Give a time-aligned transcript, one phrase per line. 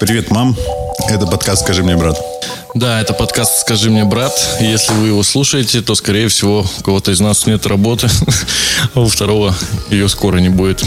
[0.00, 0.56] Привет, мам.
[1.08, 2.16] Это подкаст «Скажи мне, брат».
[2.72, 4.32] Да, это подкаст «Скажи мне, брат».
[4.60, 8.06] Если вы его слушаете, то, скорее всего, у кого-то из нас нет работы,
[8.94, 9.56] а у второго
[9.90, 10.84] ее скоро не будет.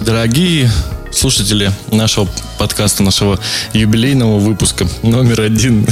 [0.00, 0.68] Дорогие
[1.12, 2.28] слушатели нашего
[2.58, 3.38] подкаста, нашего
[3.74, 5.86] юбилейного выпуска номер один.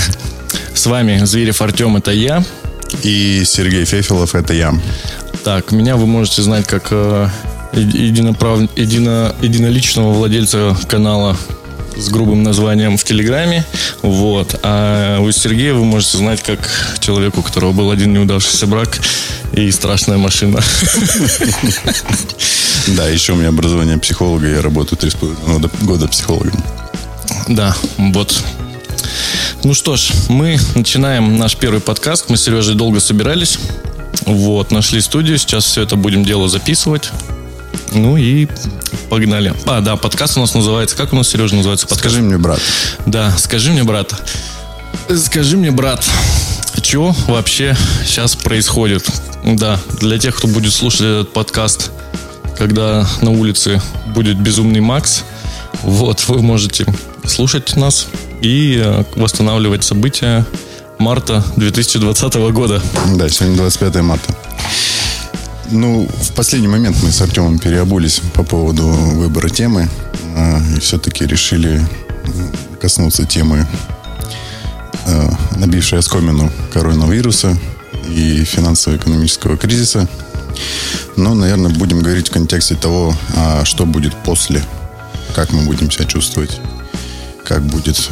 [0.75, 2.43] С вами Зверев Артем, это я.
[3.05, 4.75] И Сергей Фефилов, это я.
[5.45, 7.29] Так, меня вы можете знать как э,
[7.75, 8.63] единоправ...
[8.75, 9.37] едино...
[9.41, 11.37] единоличного владельца канала
[12.01, 13.65] с грубым названием в Телеграме.
[14.03, 14.59] Вот.
[14.63, 16.59] А у Сергея вы можете знать как
[17.01, 18.99] человеку, у которого был один неудавшийся брак
[19.53, 20.61] и страшная машина.
[22.87, 26.65] Да, еще у меня образование психолога, я работаю три с половиной года психологом.
[27.47, 28.43] Да, вот.
[29.63, 32.31] Ну что ж, мы начинаем наш первый подкаст.
[32.31, 33.59] Мы с Сережей долго собирались.
[34.25, 37.13] Вот, нашли студию, сейчас все это будем дело записывать.
[37.93, 38.47] Ну и
[39.09, 39.55] погнали.
[39.67, 40.97] А, да, подкаст у нас называется...
[40.97, 42.15] Как у нас, Сережа, называется подкаст?
[42.15, 42.61] Скажи мне, брат.
[43.07, 44.15] Да, скажи мне, брат.
[45.17, 46.05] Скажи мне, брат,
[46.83, 49.09] что вообще сейчас происходит?
[49.45, 51.91] Да, для тех, кто будет слушать этот подкаст,
[52.59, 53.81] когда на улице
[54.15, 55.25] будет безумный Макс,
[55.83, 56.87] вот, вы можете
[57.25, 58.07] слушать нас
[58.41, 60.45] и э, восстанавливать события
[60.99, 62.83] марта 2020 года.
[63.17, 64.35] Да, сегодня 25 марта.
[65.73, 69.89] Ну, в последний момент мы с Артемом переобулись по поводу выбора темы.
[70.37, 71.81] А, и все-таки решили
[72.81, 73.67] коснуться темы,
[75.07, 77.57] а, набившей оскомину коронавируса
[78.09, 80.09] и финансово-экономического кризиса.
[81.17, 84.65] Но, наверное, будем говорить в контексте того, а что будет после,
[85.35, 86.61] как мы будем себя чувствовать,
[87.45, 88.11] как будет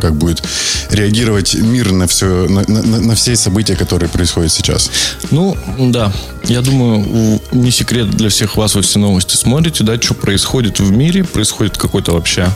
[0.00, 0.42] как будет
[0.90, 4.90] реагировать мир на все, на, на, на все события, которые происходят сейчас.
[5.30, 6.12] Ну, да.
[6.44, 10.90] Я думаю, не секрет для всех вас, вы все новости смотрите, да, что происходит в
[10.90, 12.48] мире, происходит какой-то вообще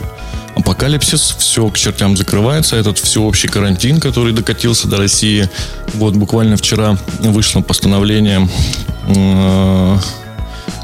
[0.56, 5.48] апокалипсис, все к чертям закрывается, этот всеобщий карантин, который докатился до России.
[5.94, 8.48] Вот буквально вчера вышло постановление
[9.08, 9.98] э,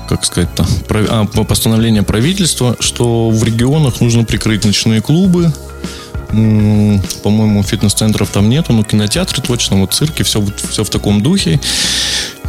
[0.09, 0.67] как сказать-то,
[1.09, 5.53] а, постановление правительства, что в регионах нужно прикрыть ночные клубы,
[6.31, 11.61] по-моему, фитнес-центров там нету, но кинотеатры точно, вот цирки, все, все в таком духе.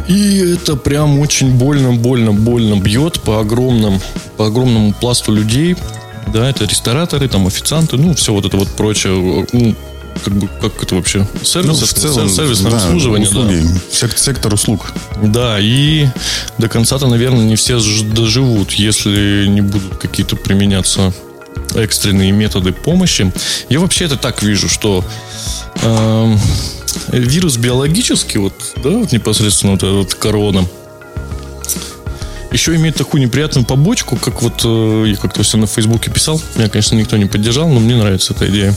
[0.08, 4.00] И это прям очень больно, больно, больно бьет по огромным,
[4.36, 5.76] по огромному пласту людей.
[6.32, 9.46] Да, это рестораторы, там официанты, ну, все вот это вот прочее.
[9.52, 9.74] Ну,
[10.24, 11.26] как бы, как это вообще?
[11.42, 13.28] Сервис, ну, в целом, сервисное да, обслуживание.
[13.28, 14.08] Услуги, да.
[14.16, 14.92] Сектор услуг.
[15.22, 16.08] Да, и
[16.58, 21.12] до конца-то, наверное, не все доживут, если не будут какие-то применяться
[21.74, 23.32] экстренные методы помощи.
[23.68, 25.04] Я вообще это так вижу, что
[25.82, 26.36] э,
[27.08, 30.66] вирус биологический, вот, да, вот непосредственно вот этот корона,
[32.52, 36.40] еще имеет такую неприятную побочку, как вот э, я как-то все на Фейсбуке писал.
[36.56, 38.74] Меня, конечно, никто не поддержал, но мне нравится эта идея.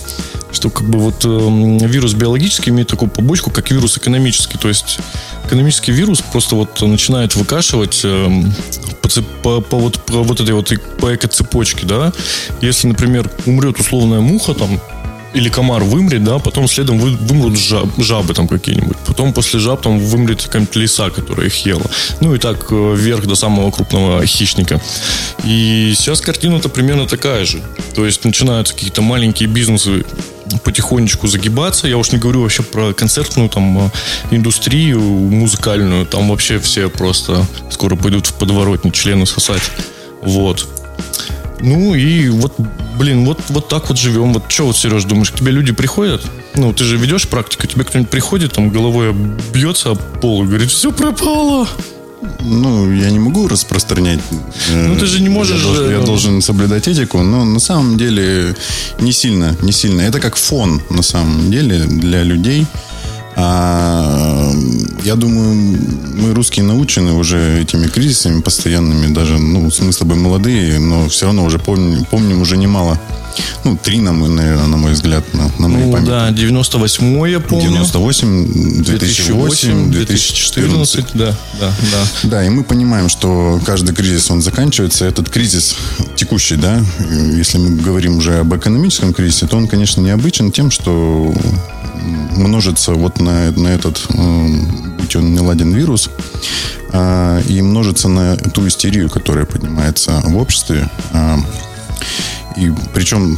[0.56, 4.58] Что как бы вот э, вирус биологический имеет такую побочку, как вирус экономический.
[4.58, 5.00] То есть
[5.46, 8.44] экономический вирус просто вот начинает выкашивать э,
[9.02, 9.10] по,
[9.44, 12.14] по, по, вот, по вот этой вот по эко-цепочке, да.
[12.62, 14.80] Если, например, умрет условная муха там,
[15.34, 18.96] или комар вымрет, да, потом следом вы, вымрут жаб, жабы там какие-нибудь.
[19.06, 21.86] Потом после жаб там вымрет какая-нибудь лиса, которая их ела.
[22.22, 24.80] Ну и так э, вверх до самого крупного хищника.
[25.44, 27.62] И сейчас картина-то примерно такая же.
[27.94, 30.06] То есть начинаются какие-то маленькие бизнесы
[30.64, 31.88] потихонечку загибаться.
[31.88, 33.90] Я уж не говорю вообще про концертную там э,
[34.32, 36.06] индустрию музыкальную.
[36.06, 39.64] Там вообще все просто скоро пойдут в подворотни члены сосать.
[40.22, 40.68] Вот.
[41.62, 42.54] Ну и вот,
[42.98, 44.34] блин, вот, вот так вот живем.
[44.34, 46.22] Вот что вот, Сереж, думаешь, к тебе люди приходят?
[46.56, 49.14] Ну, ты же ведешь практику, тебе кто-нибудь приходит, там головой
[49.54, 51.68] бьется об пол и говорит, все пропало.
[52.40, 54.20] Ну, я не могу распространять.
[54.72, 55.62] Э, ну, ты же не можешь...
[55.62, 58.56] Я должен, я должен соблюдать этику, но на самом деле
[59.00, 60.02] не сильно, не сильно.
[60.02, 62.66] Это как фон, на самом деле, для людей.
[63.38, 64.50] А,
[65.04, 65.78] я думаю,
[66.16, 71.26] мы русские научены уже этими кризисами постоянными, даже, ну, мы с тобой молодые, но все
[71.26, 73.00] равно уже помним, помним уже немало.
[73.64, 76.10] Ну, три, на, наверное, на мой взгляд, на, на моей ну, памяти.
[76.10, 77.70] да, 98 я помню.
[77.70, 81.06] 98, 2008, 2008 2014.
[81.14, 82.08] Да, да, да.
[82.24, 85.06] Да, и мы понимаем, что каждый кризис, он заканчивается.
[85.06, 85.76] Этот кризис
[86.16, 86.84] текущий, да,
[87.34, 91.34] если мы говорим уже об экономическом кризисе, то он, конечно, необычен тем, что
[92.36, 96.10] множится вот на, на этот, будь он не ладен вирус,
[96.92, 100.90] а, и множится на ту истерию, которая поднимается в обществе.
[102.58, 103.38] И причем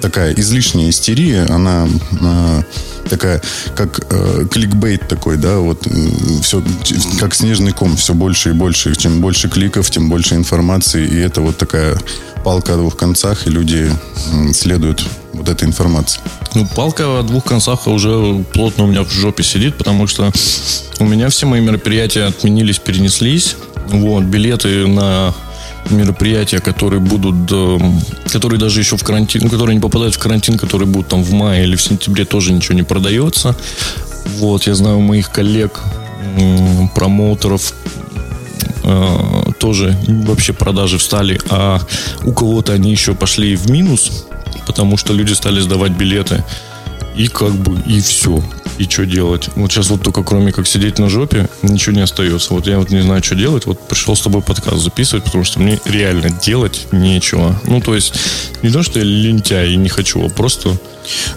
[0.00, 1.88] такая излишняя истерия, она
[2.20, 2.62] э,
[3.08, 3.42] такая,
[3.74, 5.90] как э, кликбейт такой, да, вот э,
[6.42, 6.62] все,
[7.20, 8.94] как снежный ком, все больше и больше.
[8.96, 11.96] Чем больше кликов, тем больше информации, и это вот такая
[12.44, 13.90] палка о двух концах, и люди
[14.32, 16.20] э, следуют вот этой информации.
[16.54, 20.32] Ну, палка о двух концах уже плотно у меня в жопе сидит, потому что
[20.98, 23.56] у меня все мои мероприятия отменились, перенеслись.
[23.88, 25.34] Вот, билеты на
[25.90, 27.82] мероприятия, которые будут,
[28.30, 31.32] которые даже еще в карантин, ну, которые не попадают в карантин, которые будут там в
[31.32, 33.56] мае или в сентябре, тоже ничего не продается.
[34.38, 35.80] Вот, я знаю моих коллег,
[36.94, 37.74] промоутеров,
[38.84, 41.80] э, тоже вообще продажи встали, а
[42.24, 44.26] у кого-то они еще пошли в минус,
[44.66, 46.44] потому что люди стали сдавать билеты.
[47.16, 48.42] И как бы, и все.
[48.78, 49.48] И что делать?
[49.54, 52.54] Вот сейчас вот только кроме как сидеть на жопе, ничего не остается.
[52.54, 53.66] Вот я вот не знаю, что делать.
[53.66, 57.60] Вот пришел с тобой подкаст записывать, потому что мне реально делать нечего.
[57.66, 58.14] Ну, то есть,
[58.62, 60.76] не то, что я лентяй и не хочу, а просто...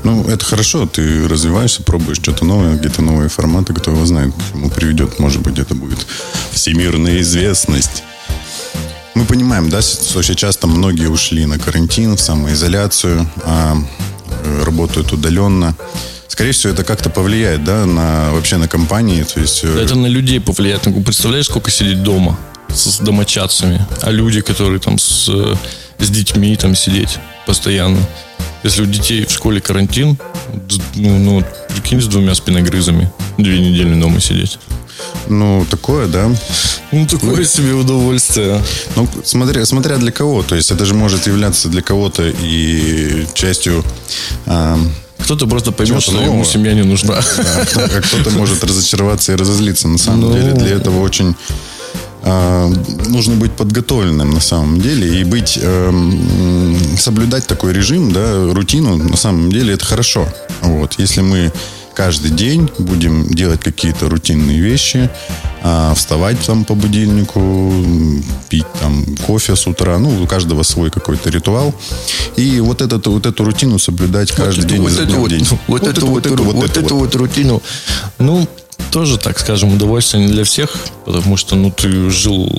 [0.03, 4.51] Ну, это хорошо, ты развиваешься, пробуешь что-то новое, какие-то новые форматы, кто его знает, к
[4.51, 5.19] чему приведет.
[5.19, 6.05] Может быть, это будет
[6.51, 8.03] всемирная известность.
[9.15, 13.77] Мы понимаем, да, что сейчас там многие ушли на карантин, в самоизоляцию, а
[14.63, 15.75] работают удаленно.
[16.27, 19.23] Скорее всего, это как-то повлияет, да, на вообще на компании.
[19.23, 19.63] То есть...
[19.63, 20.85] Э, это на людей повлияет.
[20.85, 22.37] Ну, представляешь, сколько сидеть дома
[22.69, 25.55] с домочадцами, а люди, которые там с, э,
[25.99, 27.99] с детьми там сидеть постоянно.
[28.65, 30.17] Если у детей в школе карантин,
[30.95, 34.57] ну, ну прикинь, с двумя спиногрызами две недели дома сидеть.
[35.27, 36.31] Ну, такое, да.
[36.91, 38.59] Ну, такое ну, себе удовольствие.
[38.95, 40.41] Ну, смотря, смотря для кого.
[40.41, 43.83] То есть, это же может являться для кого-то и частью...
[44.47, 44.77] Э,
[45.19, 46.33] кто-то просто поймет, что нового.
[46.33, 47.19] ему семья не нужна.
[47.75, 49.87] Да, а кто-то может разочароваться и разозлиться.
[49.87, 50.33] На самом ну...
[50.33, 51.35] деле, для этого очень
[52.25, 52.73] э,
[53.07, 55.91] нужно быть подготовленным на самом деле и быть э,
[56.97, 58.97] соблюдать такой режим, да, рутину.
[58.97, 60.27] На самом деле это хорошо.
[60.61, 61.51] Вот, если мы
[61.95, 65.09] каждый день будем делать какие-то рутинные вещи,
[65.63, 67.73] а, вставать там по будильнику,
[68.49, 69.97] пить там кофе с утра.
[69.97, 71.73] Ну, у каждого свой какой-то ритуал.
[72.35, 74.81] И вот, этот, вот эту рутину соблюдать каждый вот день.
[74.81, 75.47] Вот, это, вот, день.
[75.49, 77.63] вот, вот, эту, вот, эту, вот, вот, эту вот рутину.
[78.19, 78.47] Ну,
[78.91, 80.75] тоже, так скажем, удовольствие не для всех,
[81.05, 82.49] потому что, ну, ты жил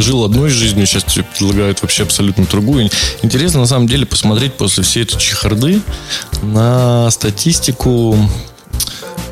[0.00, 2.88] жил одной жизнью, сейчас тебе предлагают вообще абсолютно другую.
[3.22, 5.80] Интересно, на самом деле, посмотреть после всей этой чехарды
[6.42, 8.16] на статистику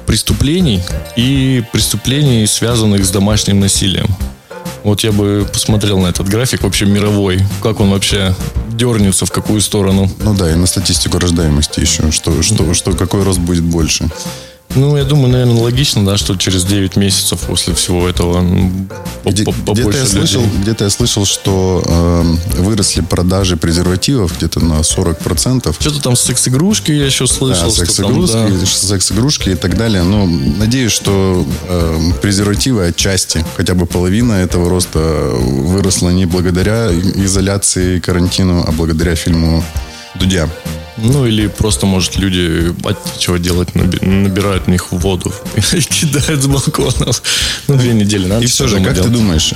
[0.06, 0.82] преступлений
[1.16, 4.08] и преступлений, связанных с домашним насилием.
[4.84, 7.40] Вот я бы посмотрел на этот график вообще мировой.
[7.60, 8.34] Как он вообще
[8.68, 10.08] дернется, в какую сторону.
[10.20, 12.12] Ну да, и на статистику рождаемости еще.
[12.12, 14.08] Что, что, что, какой рост будет больше.
[14.76, 18.42] Ну, я думаю, наверное, логично, да, что через 9 месяцев после всего этого
[19.24, 25.74] Где, где-то, я слышал, где-то я слышал, что э, выросли продажи презервативов где-то на 40%.
[25.80, 27.70] Что-то там секс-игрушки я еще слышал.
[27.70, 28.66] Да, секс-игрушки, да.
[28.66, 30.02] секс-игрушки и так далее.
[30.02, 37.96] Но надеюсь, что э, презервативы отчасти, хотя бы половина этого роста выросла не благодаря изоляции
[37.96, 39.64] и карантину, а благодаря фильму
[40.16, 40.50] Дудя.
[40.98, 45.32] Ну, или просто, может, люди от чего делать, набирают в них воду
[45.72, 47.22] и кидают с балконов.
[47.68, 48.44] Ну, две недели надо.
[48.44, 49.02] И все же, как делать.
[49.02, 49.52] ты думаешь,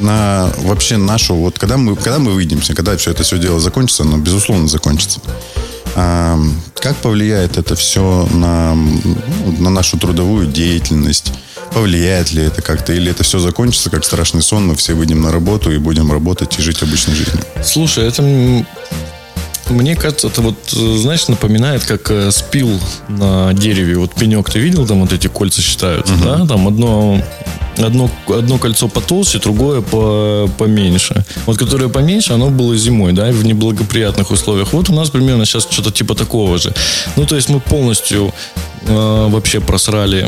[0.00, 4.04] на вообще нашу, вот когда мы, когда мы выйдемся, когда все это все дело закончится,
[4.04, 5.20] но безусловно закончится,
[5.94, 9.16] как повлияет это все на, ну,
[9.58, 11.32] на нашу трудовую деятельность?
[11.72, 12.92] Повлияет ли это как-то?
[12.92, 16.58] Или это все закончится как страшный сон, мы все выйдем на работу и будем работать
[16.58, 17.42] и жить обычной жизнью?
[17.64, 18.22] Слушай, это
[19.70, 22.70] мне кажется, это вот, знаешь, напоминает, как э, спил
[23.08, 23.96] на дереве.
[23.96, 26.24] Вот пенек ты видел, там вот эти кольца считаются, угу.
[26.24, 26.46] да?
[26.46, 27.22] Там одно,
[27.78, 31.24] одно, одно кольцо потолще, другое по, поменьше.
[31.46, 34.72] Вот которое поменьше, оно было зимой, да, в неблагоприятных условиях.
[34.72, 36.72] Вот у нас примерно сейчас что-то типа такого же.
[37.16, 38.32] Ну, то есть мы полностью
[38.86, 40.26] э, вообще просрали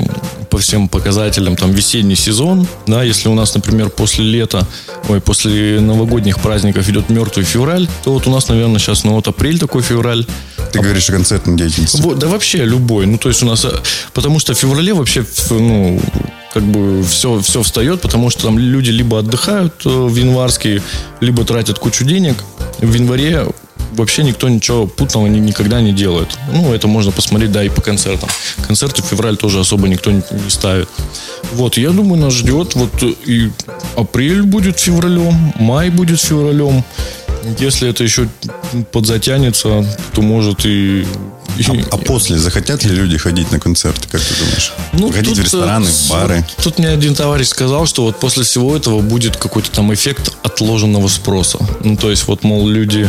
[0.51, 4.67] по всем показателям там весенний сезон, да, если у нас, например, после лета,
[5.09, 9.27] ой, после новогодних праздников идет мертвый февраль, то вот у нас, наверное, сейчас, ну вот
[9.27, 10.25] апрель такой февраль.
[10.73, 10.83] Ты а...
[10.83, 12.01] говоришь о концертной деятельности.
[12.03, 13.73] Вот, да вообще любой, ну то есть у нас, э,
[14.13, 16.01] потому что в феврале вообще, ну,
[16.53, 20.83] как бы все, все встает, потому что там люди либо отдыхают э, в январские,
[21.21, 22.37] либо тратят кучу денег.
[22.79, 23.47] В январе
[23.95, 26.39] вообще никто ничего путного никогда не делает.
[26.53, 28.29] Ну, это можно посмотреть, да, и по концертам.
[28.67, 30.89] Концерты в февраль тоже особо никто не, не ставит.
[31.53, 33.51] Вот, я думаю, нас ждет вот и
[33.97, 36.85] апрель будет февралем, май будет февралем.
[37.59, 38.29] Если это еще
[38.91, 41.07] подзатянется, то может и
[41.69, 44.73] а, а после захотят ли люди ходить на концерты, как ты думаешь?
[44.93, 46.45] Ну, ходить тут, в рестораны, в бары?
[46.63, 51.09] Тут, мне один товарищ сказал, что вот после всего этого будет какой-то там эффект отложенного
[51.09, 51.59] спроса.
[51.81, 53.09] Ну, то есть, вот, мол, люди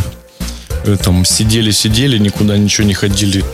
[1.02, 3.44] там сидели-сидели, никуда ничего не ходили,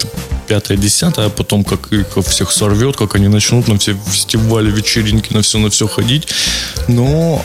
[0.46, 5.32] пятое, десятое, а потом как, как всех сорвет, как они начнут на все фестивали, вечеринки,
[5.32, 6.28] на все, на все ходить.
[6.88, 7.42] Но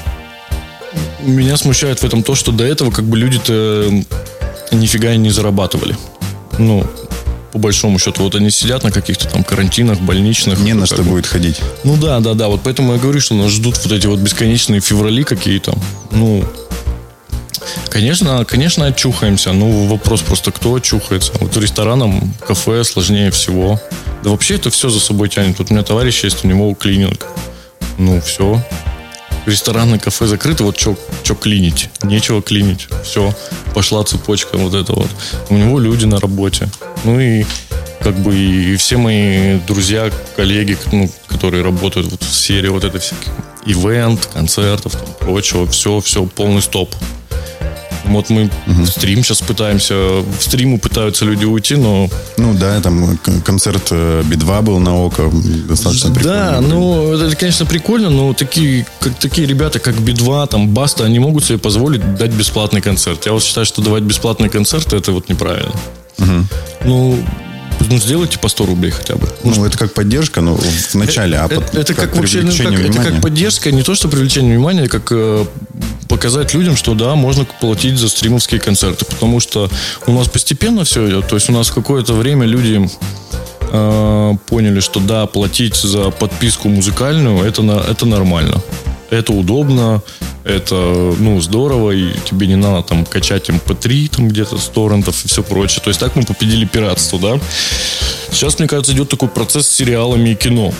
[1.21, 3.91] меня смущает в этом то, что до этого как бы люди-то
[4.71, 5.95] нифига и не зарабатывали.
[6.57, 6.85] Ну,
[7.51, 10.59] по большому счету, вот они сидят на каких-то там карантинах, больничных.
[10.59, 11.57] Не на что будет ходить.
[11.83, 12.47] Ну да, да, да.
[12.47, 15.73] Вот поэтому я говорю, что нас ждут вот эти вот бесконечные феврали какие-то.
[16.11, 16.43] Ну,
[17.89, 19.51] Конечно, конечно, очухаемся.
[19.53, 21.31] Ну, вопрос просто, кто очухается.
[21.39, 23.79] Вот ресторанам, кафе сложнее всего.
[24.23, 25.59] Да вообще это все за собой тянет.
[25.59, 27.25] Вот у меня товарищ есть, у него клининг.
[27.97, 28.61] Ну, все.
[29.45, 30.95] Рестораны, кафе закрыты, вот что
[31.35, 31.89] клинить?
[32.03, 32.87] Нечего клинить.
[33.03, 33.33] Все,
[33.73, 35.09] пошла цепочка вот это вот.
[35.49, 36.67] У него люди на работе.
[37.05, 37.45] Ну и
[38.01, 42.99] как бы и все мои друзья, коллеги, ну, которые работают вот в сфере вот этой
[42.99, 43.31] всяких
[43.65, 46.93] ивент, концертов, там, прочего, все, все, полный стоп.
[48.09, 48.83] Вот мы угу.
[48.83, 52.09] в стрим сейчас пытаемся, в стриму пытаются люди уйти, но...
[52.37, 55.31] Ну да, там концерт э, Би-2 был на ОКО,
[55.67, 56.37] достаточно прикольно.
[56.37, 61.19] Да, ну это, конечно, прикольно, но такие, как, такие ребята, как Би-2, там, Баста, они
[61.19, 63.25] могут себе позволить дать бесплатный концерт.
[63.25, 65.75] Я вот считаю, что давать бесплатный концерт, это вот неправильно.
[66.19, 66.45] Угу.
[66.85, 67.19] Ну,
[67.89, 69.27] ну, сделайте по 100 рублей хотя бы.
[69.43, 72.41] Ну, ну это как поддержка, но в начале, а это, под, это как, как вообще,
[72.41, 75.45] ну, как, это как поддержка, не то, что привлечение внимания, как э,
[76.07, 79.69] показать людям, что да, можно платить за стримовские концерты, потому что
[80.05, 82.89] у нас постепенно все идет, то есть у нас какое-то время люди
[83.71, 88.61] э, поняли, что да, платить за подписку музыкальную это, это нормально.
[89.09, 90.01] Это удобно,
[90.47, 90.75] это,
[91.19, 95.27] ну, здорово, и тебе не надо там качать MP3 эм там где-то с торрентов и
[95.27, 95.81] все прочее.
[95.83, 97.39] То есть так мы победили пиратство, да.
[98.31, 100.73] Сейчас, мне кажется, идет такой процесс с сериалами и кино.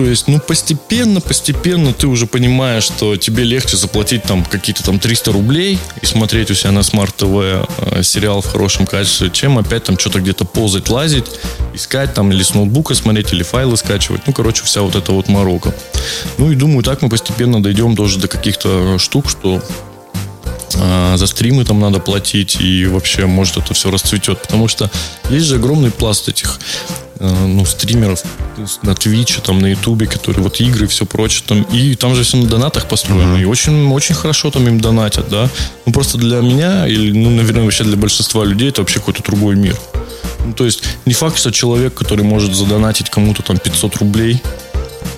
[0.00, 4.98] То есть, ну, постепенно, постепенно ты уже понимаешь, что тебе легче заплатить там какие-то там
[4.98, 9.58] 300 рублей и смотреть у себя на смарт ТВ э, сериал в хорошем качестве, чем
[9.58, 11.26] опять там что-то где-то ползать, лазить,
[11.74, 14.22] искать там или с ноутбука смотреть, или файлы скачивать.
[14.26, 15.74] Ну, короче, вся вот эта вот морока.
[16.38, 19.62] Ну и думаю, так мы постепенно дойдем тоже до каких-то штук, что
[20.78, 24.40] а, за стримы там надо платить, и вообще, может, это все расцветет.
[24.40, 24.90] Потому что
[25.28, 26.58] есть же огромный пласт этих
[27.20, 28.22] ну, стримеров
[28.82, 31.44] на Твиче, там, на Ютубе, которые вот игры и все прочее.
[31.46, 33.36] Там, и там же все на донатах построено.
[33.36, 33.42] Uh-huh.
[33.42, 35.48] И очень, очень хорошо там им донатят, да.
[35.86, 39.56] Ну, просто для меня, или, ну, наверное, вообще для большинства людей это вообще какой-то другой
[39.56, 39.78] мир.
[40.44, 44.42] Ну, то есть, не факт, что человек, который может задонатить кому-то там 500 рублей,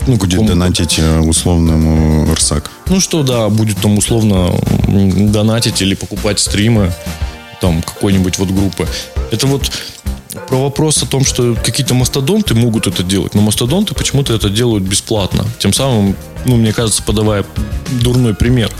[0.06, 2.70] ну, будет донатить э, условному РСАК.
[2.86, 4.52] Ну, что, да, будет там условно
[4.88, 6.92] донатить или покупать стримы
[7.60, 8.88] там какой-нибудь вот группы.
[9.30, 9.70] Это вот
[10.48, 14.84] про вопрос о том, что какие-то мастодонты могут это делать, но мастодонты почему-то это делают
[14.84, 15.44] бесплатно.
[15.58, 17.44] Тем самым, ну, мне кажется, подавая
[18.02, 18.70] дурной пример.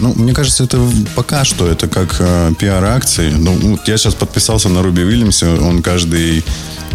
[0.00, 0.80] Ну, мне кажется, это
[1.14, 3.30] пока что это как э, пиар-акции.
[3.30, 6.44] Ну, вот я сейчас подписался на Робби Уильямса, он каждый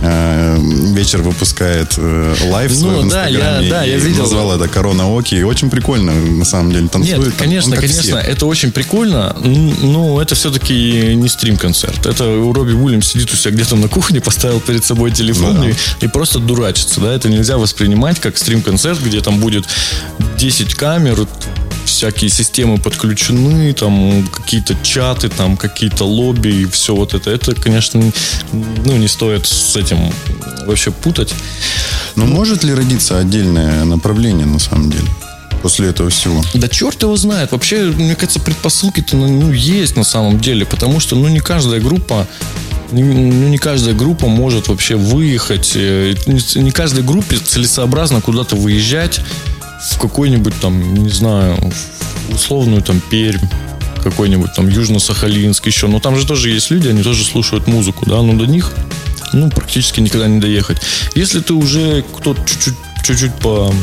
[0.01, 3.39] Э, вечер выпускает э, live ну, в Инстаграме.
[3.39, 4.23] Да, я, да, я видел.
[4.23, 5.41] Назвал это Corona-oke.
[5.43, 7.19] Очень прикольно, на самом деле, танцует.
[7.19, 8.17] Нет, конечно, он, конечно, все.
[8.17, 9.35] это очень прикольно.
[9.39, 12.05] Но это все-таки не стрим-концерт.
[12.05, 15.69] Это у Робби Уильямс сидит у себя где-то на кухне, поставил перед собой телефон да.
[15.69, 17.01] и, и просто дурачится.
[17.01, 17.13] Да?
[17.13, 19.65] Это нельзя воспринимать как стрим-концерт, где там будет
[20.37, 21.27] 10 камер,
[21.87, 27.31] всякие системы подключены, там какие-то чаты, там какие-то лобби и все вот это.
[27.31, 28.11] Это, конечно,
[28.51, 30.11] ну, не стоит с этим
[30.65, 31.33] вообще путать.
[32.15, 35.07] Но ну, может ли родиться отдельное направление на самом деле?
[35.61, 36.43] после этого всего?
[36.53, 37.51] Да черт его знает.
[37.51, 42.27] Вообще, мне кажется, предпосылки-то ну, есть на самом деле, потому что ну, не каждая группа
[42.91, 45.73] ну, не каждая группа может вообще выехать.
[45.75, 46.15] Э,
[46.55, 49.19] не каждой группе целесообразно куда-то выезжать
[49.81, 51.57] в какой-нибудь там, не знаю,
[52.29, 53.47] условную там Пермь,
[54.03, 55.87] какой-нибудь там Южно-Сахалинск еще.
[55.87, 58.73] Но там же тоже есть люди, они тоже слушают музыку, да, но до них
[59.33, 60.77] ну, практически никогда не доехать.
[61.15, 63.73] Если ты уже кто-то чуть-чуть, чуть-чуть по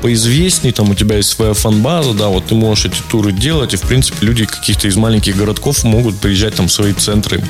[0.00, 3.76] поизвестней, там у тебя есть своя фан-база, да, вот ты можешь эти туры делать, и,
[3.76, 7.42] в принципе, люди каких-то из маленьких городков могут приезжать там в свои центры,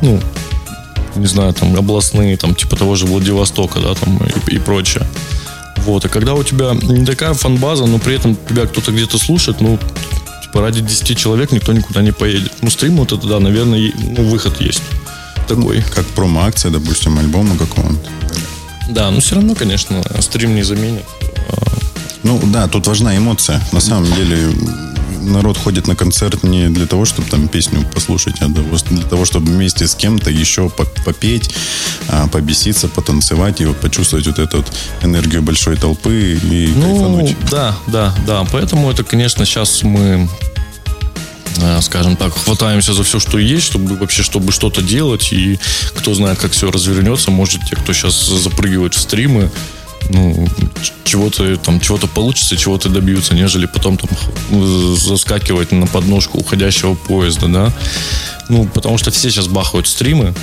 [0.00, 0.20] ну,
[1.16, 5.04] не знаю, там, областные, там, типа того же Владивостока, да, там, и, и прочее.
[5.84, 9.60] Вот, и когда у тебя не такая фан-база, но при этом тебя кто-то где-то слушает,
[9.60, 9.78] ну,
[10.42, 12.52] типа ради 10 человек никто никуда не поедет.
[12.62, 14.82] Ну, стрим вот это, да, наверное, ну, выход есть
[15.48, 15.82] такой.
[15.94, 18.10] Как промо-акция, допустим, альбома какого-то.
[18.90, 21.04] Да, но все равно, конечно, стрим не заменит.
[22.22, 23.60] Ну да, тут важна эмоция.
[23.72, 24.52] На самом деле
[25.22, 29.46] народ ходит на концерт не для того, чтобы там песню послушать, а для того, чтобы
[29.46, 30.70] вместе с кем-то еще
[31.04, 31.50] попеть,
[32.08, 37.36] а, побеситься, потанцевать и вот почувствовать вот эту вот энергию большой толпы и ну, кайфануть.
[37.50, 38.46] Да, да, да.
[38.52, 40.28] Поэтому это, конечно, сейчас мы
[41.58, 45.58] э, скажем так, хватаемся за все, что есть, чтобы вообще, чтобы что-то делать, и
[45.94, 49.50] кто знает, как все развернется, может, те, кто сейчас запрыгивает в стримы,
[50.12, 50.48] ну,
[51.04, 54.10] чего-то там, чего-то получится, чего-то добьются, нежели потом там
[54.96, 57.72] заскакивать на подножку уходящего поезда, да.
[58.48, 60.34] Ну, потому что все сейчас бахают стримы,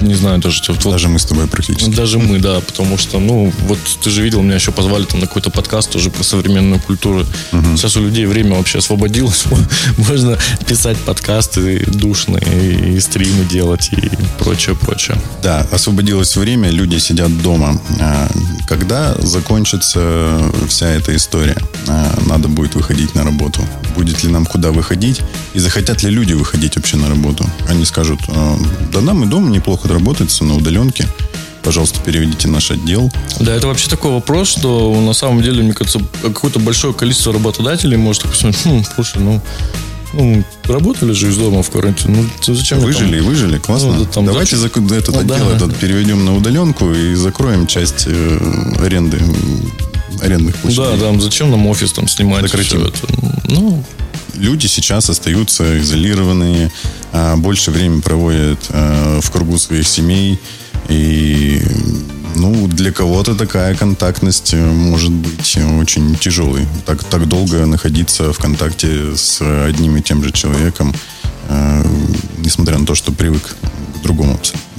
[0.00, 0.62] не знаю даже.
[0.68, 1.90] Вот, даже мы с тобой практически.
[1.90, 5.26] Даже мы, да, потому что, ну, вот ты же видел, меня еще позвали там на
[5.26, 7.26] какой-то подкаст тоже про современную культуру.
[7.52, 7.76] Угу.
[7.76, 9.44] Сейчас у людей время вообще освободилось.
[9.96, 15.20] Можно писать подкасты душные, и стримы делать, и прочее, прочее.
[15.42, 17.80] Да, освободилось время, люди сидят дома.
[18.00, 18.28] А,
[18.68, 21.56] когда закончится вся эта история?
[21.88, 23.62] А, надо будет выходить на работу.
[23.96, 25.20] Будет ли нам куда выходить?
[25.54, 27.44] И захотят ли люди выходить вообще на работу?
[27.68, 28.56] Они скажут, «А,
[28.92, 31.06] да нам и дома неплохо работается на удаленке.
[31.62, 33.12] Пожалуйста, переведите наш отдел.
[33.38, 37.98] Да, это вообще такой вопрос, что на самом деле, мне кажется, какое-то большое количество работодателей
[37.98, 39.42] может посмотреть, хм, слушай, ну,
[40.12, 42.28] ну, работали же из дома в карантине.
[42.46, 43.26] Ну, зачем Выжили, там?
[43.26, 43.92] выжили, классно.
[43.92, 44.66] Ну, там, Давайте за...
[44.66, 45.56] этот ну, отдел да.
[45.56, 49.20] этот переведем на удаленку и закроем часть э, аренды
[50.20, 50.98] арендных площадей.
[50.98, 52.50] Да, да, зачем нам офис там снимать?
[52.50, 52.98] Все это?
[53.44, 53.84] Ну,
[54.34, 56.72] люди сейчас остаются изолированные,
[57.36, 60.38] больше времени проводят а, в кругу своих семей.
[60.88, 61.62] И
[62.36, 66.66] ну, для кого-то такая контактность э, может быть очень тяжелой.
[66.86, 70.94] Так, так долго находиться в контакте с одним и тем же человеком,
[71.48, 71.84] э,
[72.38, 73.56] несмотря на то, что привык
[73.98, 74.70] к другому абсолютно.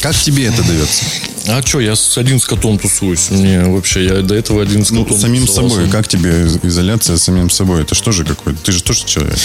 [0.00, 1.04] Как тебе это дается?
[1.48, 3.30] А что, я один с котом тусуюсь.
[3.30, 5.76] Мне вообще, я до этого один с ну, котом ну, самим тусовался.
[5.76, 5.90] собой.
[5.90, 7.82] Как тебе изоляция с самим собой?
[7.82, 8.54] Это что же какой?
[8.54, 9.36] Ты же тоже человек.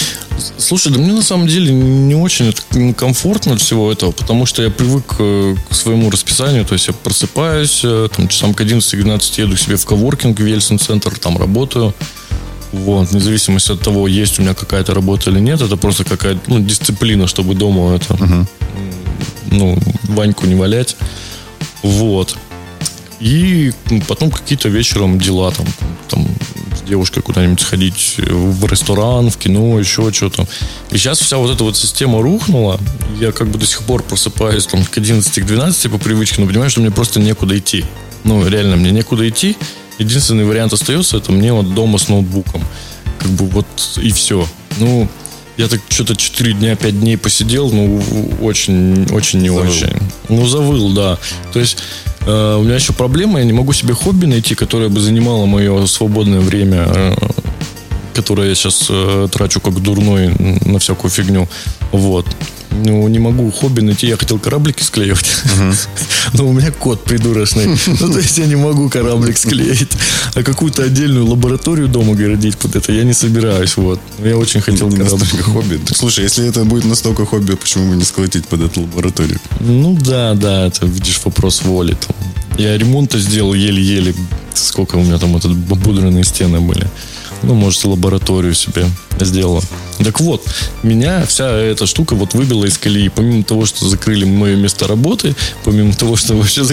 [0.57, 2.53] Слушай, да мне на самом деле не очень
[2.93, 6.65] комфортно всего этого, потому что я привык э, к своему расписанию.
[6.65, 10.45] То есть я просыпаюсь, э, там часам к 11-12 еду к себе в коворкинг, в
[10.45, 11.95] Ельцин-центр, там работаю.
[12.73, 16.41] Вот, вне зависимости от того, есть у меня какая-то работа или нет, это просто какая-то
[16.47, 18.45] ну, дисциплина, чтобы дома это, uh-huh.
[19.51, 20.97] ну, Ваньку не валять.
[21.83, 22.37] Вот.
[23.19, 23.71] И
[24.07, 25.65] потом какие-то вечером дела там,
[26.07, 26.27] там
[26.77, 30.45] с девушкой куда-нибудь сходить в ресторан, в кино, еще что-то.
[30.91, 32.79] И сейчас вся вот эта вот система рухнула.
[33.19, 36.81] Я как бы до сих пор просыпаюсь там к 11-12 по привычке, но понимаю, что
[36.81, 37.85] мне просто некуда идти.
[38.23, 39.57] Ну, реально, мне некуда идти.
[39.97, 42.63] Единственный вариант остается, это мне вот дома с ноутбуком.
[43.17, 43.65] Как бы вот
[43.97, 44.47] и все.
[44.77, 45.09] Ну,
[45.57, 48.01] я так что-то 4 дня, 5 дней посидел, ну,
[48.41, 49.71] очень, очень не завыл.
[49.71, 49.97] очень.
[50.29, 51.17] Ну, завыл, да.
[51.51, 51.77] То есть,
[52.21, 55.85] э, у меня еще проблема, я не могу себе хобби найти, которое бы занимало мое
[55.87, 57.15] свободное время, э,
[58.13, 60.33] которое я сейчас э, трачу как дурной
[60.65, 61.47] на всякую фигню.
[61.91, 62.27] Вот
[62.71, 64.07] ну, не могу хобби найти.
[64.07, 65.29] Я хотел кораблики склеивать.
[66.33, 67.77] Но у меня кот придурочный.
[67.99, 69.89] Ну, то есть я не могу кораблик склеить.
[70.35, 73.77] А какую-то отдельную лабораторию дома городить под это я не собираюсь.
[73.77, 73.99] Вот.
[74.23, 75.41] Я очень хотел не кораблик.
[75.41, 75.79] хобби.
[75.95, 79.39] Слушай, если это будет настолько хобби, почему бы не сколотить под эту лабораторию?
[79.59, 81.97] Ну да, да, это, видишь, вопрос воли.
[82.57, 84.13] Я ремонта сделал еле-еле.
[84.53, 86.87] Сколько у меня там этот обудренные стены были.
[87.43, 88.85] Ну, может, лабораторию себе
[89.19, 89.61] сделала.
[89.99, 90.45] Так вот,
[90.83, 93.09] меня вся эта штука вот выбила из колеи.
[93.09, 96.63] Помимо того, что закрыли мое место работы, помимо того, что вообще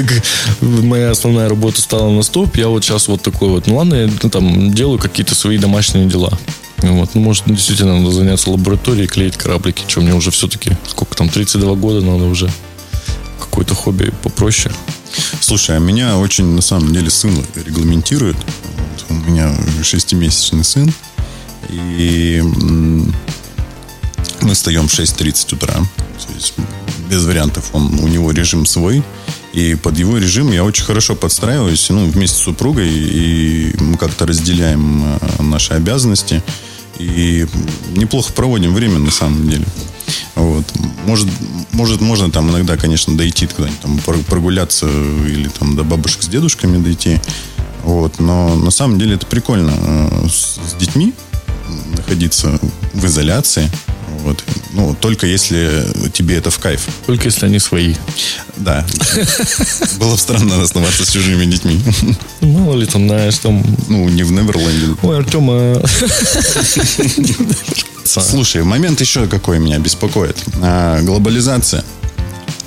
[0.60, 4.10] моя основная работа стала на стоп, я вот сейчас вот такой вот, ну ладно, я
[4.22, 6.38] ну, там делаю какие-то свои домашние дела.
[6.78, 7.10] Вот.
[7.14, 9.84] Ну, может, действительно надо заняться лабораторией, клеить кораблики.
[9.86, 12.50] Что, мне уже все-таки, сколько там, 32 года надо уже
[13.40, 14.74] какое-то хобби попроще.
[15.40, 18.36] Слушай, а меня очень, на самом деле, сын регламентирует.
[19.08, 20.92] У меня шестимесячный сын.
[21.70, 22.42] И
[24.40, 25.74] мы встаем в 6.30 утра.
[25.74, 26.54] То есть
[27.08, 27.70] без вариантов.
[27.72, 29.02] Он, у него режим свой.
[29.52, 34.26] И под его режим я очень хорошо подстраиваюсь, ну, вместе с супругой, и мы как-то
[34.26, 36.42] разделяем э, наши обязанности.
[36.98, 37.46] И
[37.90, 39.64] неплохо проводим время, на самом деле.
[40.34, 40.64] Вот.
[41.06, 41.28] Может,
[41.72, 46.82] может, можно там иногда, конечно, дойти куда-нибудь, там, прогуляться или там до бабушек с дедушками
[46.82, 47.20] дойти.
[47.82, 48.20] Вот.
[48.20, 51.14] Но на самом деле это прикольно э, с, с детьми
[51.96, 52.58] находиться
[52.92, 53.70] в изоляции.
[54.24, 54.42] Вот.
[54.72, 56.88] Ну, только если тебе это в кайф.
[57.06, 57.94] Только если они свои.
[58.56, 58.86] Да.
[59.98, 61.78] Было бы странно оставаться с чужими детьми.
[62.40, 63.62] Мало ли там, знаешь, там...
[63.88, 64.96] Ну, не в Неверленде.
[65.02, 65.82] Ой, Артема...
[68.04, 70.36] Слушай, момент еще какой меня беспокоит.
[70.62, 71.84] А, глобализация.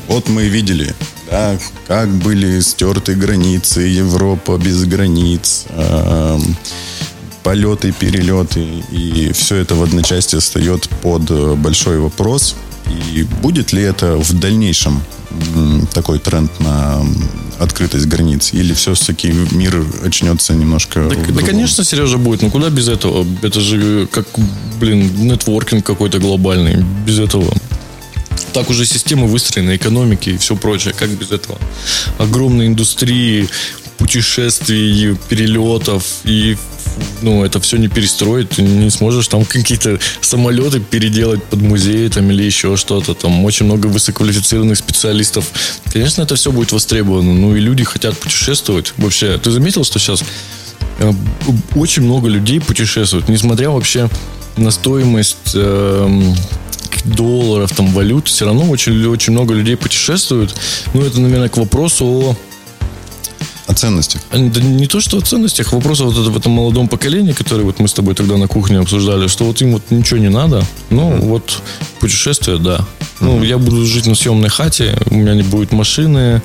[0.08, 0.96] Вот мы видели,
[1.30, 6.40] да, как были стерты границы, Европа без границ, э,
[7.44, 12.56] полеты, перелеты, и все это в одночасье встает под большой вопрос.
[12.90, 15.02] И будет ли это в дальнейшем
[15.94, 17.02] такой тренд на
[17.60, 18.54] открытость границ?
[18.54, 21.10] Или все-таки мир очнется немножко...
[21.10, 22.42] Да, да, конечно, Сережа, будет.
[22.42, 23.26] Ну, куда без этого?
[23.42, 24.26] Это же как,
[24.80, 26.84] блин, нетворкинг какой-то глобальный.
[27.06, 27.54] Без этого
[28.54, 30.94] так уже системы выстроены, экономики и все прочее.
[30.98, 31.60] Как без этого?
[32.18, 33.48] Огромные индустрии,
[33.98, 36.58] путешествий, перелетов и
[37.22, 42.30] ну, это все не перестроить, ты не сможешь там какие-то самолеты переделать под музей там
[42.32, 43.14] или еще что-то.
[43.14, 45.46] Там очень много высококвалифицированных специалистов.
[45.92, 47.34] Конечно, это все будет востребовано.
[47.34, 48.94] Ну, и люди хотят путешествовать.
[48.98, 50.24] Вообще, ты заметил, что сейчас
[51.00, 51.12] э,
[51.76, 54.10] очень много людей путешествуют, несмотря вообще
[54.58, 56.34] на стоимость э,
[57.06, 60.56] долларов, там, валют, все равно очень, очень много людей путешествуют.
[60.94, 62.38] Ну, это, наверное, к вопросу о
[63.68, 64.22] о ценностях.
[64.32, 67.88] Да не то, что о ценностях, вопрос вот в этом молодом поколении, который вот мы
[67.88, 70.64] с тобой тогда на кухне обсуждали, что вот им вот ничего не надо.
[70.90, 71.20] Ну, mm-hmm.
[71.20, 71.62] вот
[72.00, 72.78] путешествие, да.
[72.78, 72.86] Mm-hmm.
[73.22, 76.42] Ну, я буду жить на съемной хате, у меня не будет машины,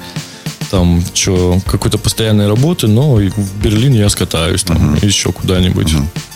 [0.71, 5.07] там, что, какой-то постоянной работы, но в Берлин я скатаюсь, там, mm-hmm.
[5.07, 5.93] еще куда-нибудь.
[5.93, 6.32] Mm-hmm.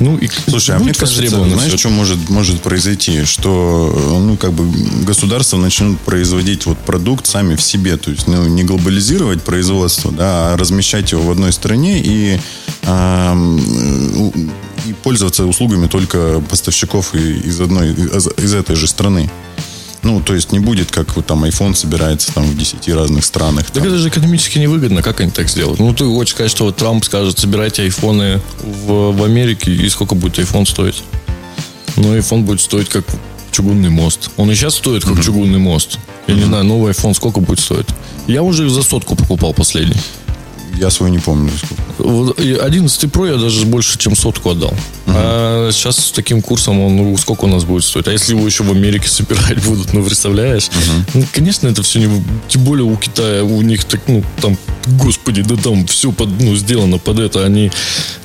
[0.00, 3.24] Ну, и Слушай, а мне кажется, знаешь, что может, может произойти?
[3.24, 4.66] Что, ну, как бы
[5.04, 7.96] государство начнут производить вот продукт сами в себе.
[7.96, 12.40] То есть, ну, не глобализировать производство, да, а размещать его в одной стране и,
[12.82, 13.58] э,
[14.86, 19.30] и пользоваться услугами только поставщиков из одной, из, из этой же страны.
[20.04, 23.70] Ну, то есть не будет, как вот там iPhone собирается там в 10 разных странах.
[23.70, 25.02] Так это же экономически невыгодно.
[25.02, 25.80] Как они так сделают?
[25.80, 30.14] Ну, ты хочешь сказать, что вот Трамп скажет, собирайте айфоны в, в Америке, и сколько
[30.14, 31.02] будет iPhone стоить?
[31.96, 33.04] Ну, iPhone будет стоить как
[33.50, 34.30] чугунный мост.
[34.36, 35.24] Он и сейчас стоит как mm-hmm.
[35.24, 35.98] чугунный мост.
[36.26, 36.36] Я mm-hmm.
[36.36, 37.86] не знаю, новый iPhone сколько будет стоить?
[38.26, 40.00] Я уже за сотку покупал последний.
[40.78, 41.50] Я свой не помню.
[41.56, 42.34] Сколько.
[42.64, 44.74] 11 Pro я даже больше, чем сотку отдал.
[45.06, 45.12] Uh-huh.
[45.14, 48.08] А сейчас с таким курсом он, ну, сколько у нас будет стоить?
[48.08, 50.64] А если его еще в Америке собирать будут, ну, представляешь?
[50.64, 51.10] Uh-huh.
[51.14, 52.22] Ну, конечно, это все не...
[52.48, 54.56] Тем более у Китая, у них так, ну, там,
[54.86, 57.44] господи, да там все под, ну, сделано под это.
[57.44, 57.70] Они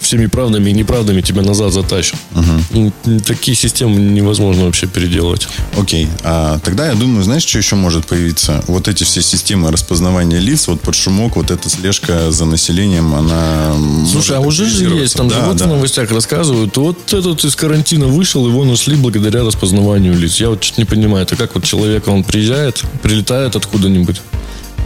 [0.09, 2.19] всеми правдами и неправдами тебя назад затащат.
[2.33, 3.21] Uh-huh.
[3.21, 5.47] Такие системы невозможно вообще переделывать.
[5.77, 6.07] Окей.
[6.23, 8.63] А тогда я думаю, знаешь, что еще может появиться?
[8.65, 13.75] Вот эти все системы распознавания лиц, вот под шумок, вот эта слежка за населением, она...
[14.11, 15.65] Слушай, а уже же есть, там да, вот да.
[15.65, 20.37] в новостях рассказывают, вот этот из карантина вышел, его нашли благодаря распознаванию лиц.
[20.37, 24.21] Я вот что-то не понимаю, это как вот человек, он приезжает, прилетает откуда-нибудь,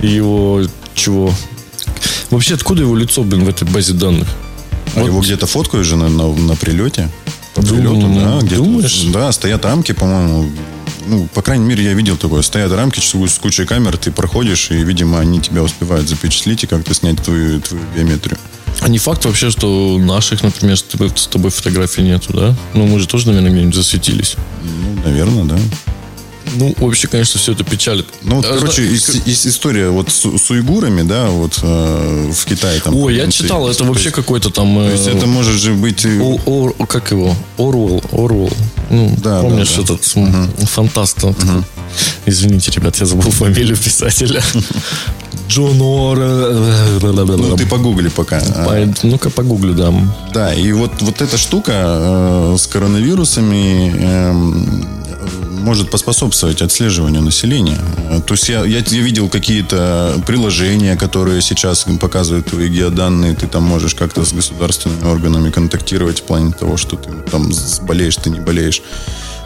[0.01, 0.63] и его
[0.95, 1.33] чего?
[2.29, 4.27] Вообще, откуда его лицо, блин, в этой базе данных?
[4.95, 5.07] А вот.
[5.07, 7.09] его где-то фоткают же на, на, на прилете?
[7.55, 8.39] По прилету, да.
[8.55, 9.03] Думаешь?
[9.13, 10.49] Да, стоят рамки, по-моему,
[11.05, 12.41] ну, по крайней мере, я видел такое.
[12.41, 16.93] Стоят рамки с кучей камер, ты проходишь, и, видимо, они тебя успевают запечатлить и как-то
[16.93, 18.37] снять твою, твою биометрию.
[18.81, 22.55] А не факт вообще, что наших, например, с тобой, с тобой фотографий нету, да?
[22.73, 24.35] Ну, мы же тоже, наверное, где-нибудь засветились.
[24.63, 25.57] Ну, наверное, да.
[26.53, 28.05] Ну, вообще, конечно, все это печалит.
[28.21, 32.45] Ну, вот, а, короче, да, из история вот с, с уйгурами, да, вот э, в
[32.45, 32.95] Китае там.
[32.95, 34.79] Ой, я читал, это вообще какой-то там.
[34.79, 36.05] Э, то есть это может же быть.
[36.05, 37.35] О, о, как его?
[37.57, 38.51] Орвел, Орвел.
[38.89, 39.93] Ну, да, помнишь да, да.
[39.95, 40.65] этот угу.
[40.67, 41.23] фантаст?
[41.23, 41.35] Угу.
[42.25, 44.41] Извините, ребят, я забыл фамилию писателя.
[45.47, 46.17] Джон Ор...
[46.17, 48.39] Ну, ты погугли пока.
[48.39, 49.93] По, ну-ка, погугли, да.
[50.33, 54.72] Да, и вот, вот эта штука э, с коронавирусами э,
[55.63, 57.79] может поспособствовать отслеживанию населения.
[58.27, 63.63] То есть я, я, я видел какие-то приложения, которые сейчас показывают твои геоданные, ты там
[63.63, 67.51] можешь как-то с государственными органами контактировать в плане того, что ты там
[67.83, 68.81] болеешь, ты не болеешь.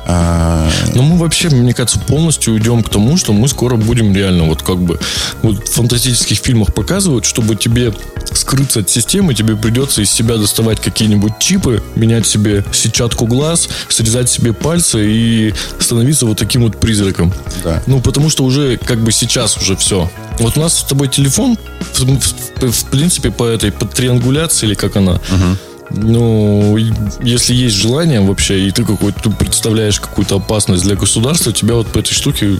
[0.09, 0.69] А...
[0.95, 4.63] Но мы вообще, мне кажется, полностью уйдем к тому, что мы скоро будем реально вот
[4.63, 4.97] как бы
[5.41, 7.93] вот в фантастических фильмах показывают, чтобы тебе
[8.31, 14.29] скрыться от системы, тебе придется из себя доставать какие-нибудь чипы, менять себе сетчатку глаз, срезать
[14.29, 17.33] себе пальцы и становиться вот таким вот призраком.
[17.65, 17.83] Да.
[17.85, 20.09] Ну, потому что уже как бы сейчас уже все.
[20.39, 21.57] Вот у нас с тобой телефон,
[21.93, 25.57] в, в, в принципе, по этой, по триангуляции или как она, угу
[25.89, 26.77] ну,
[27.21, 31.99] если есть желание вообще, и ты какой-то представляешь какую-то опасность для государства, тебя вот по
[31.99, 32.57] этой штуке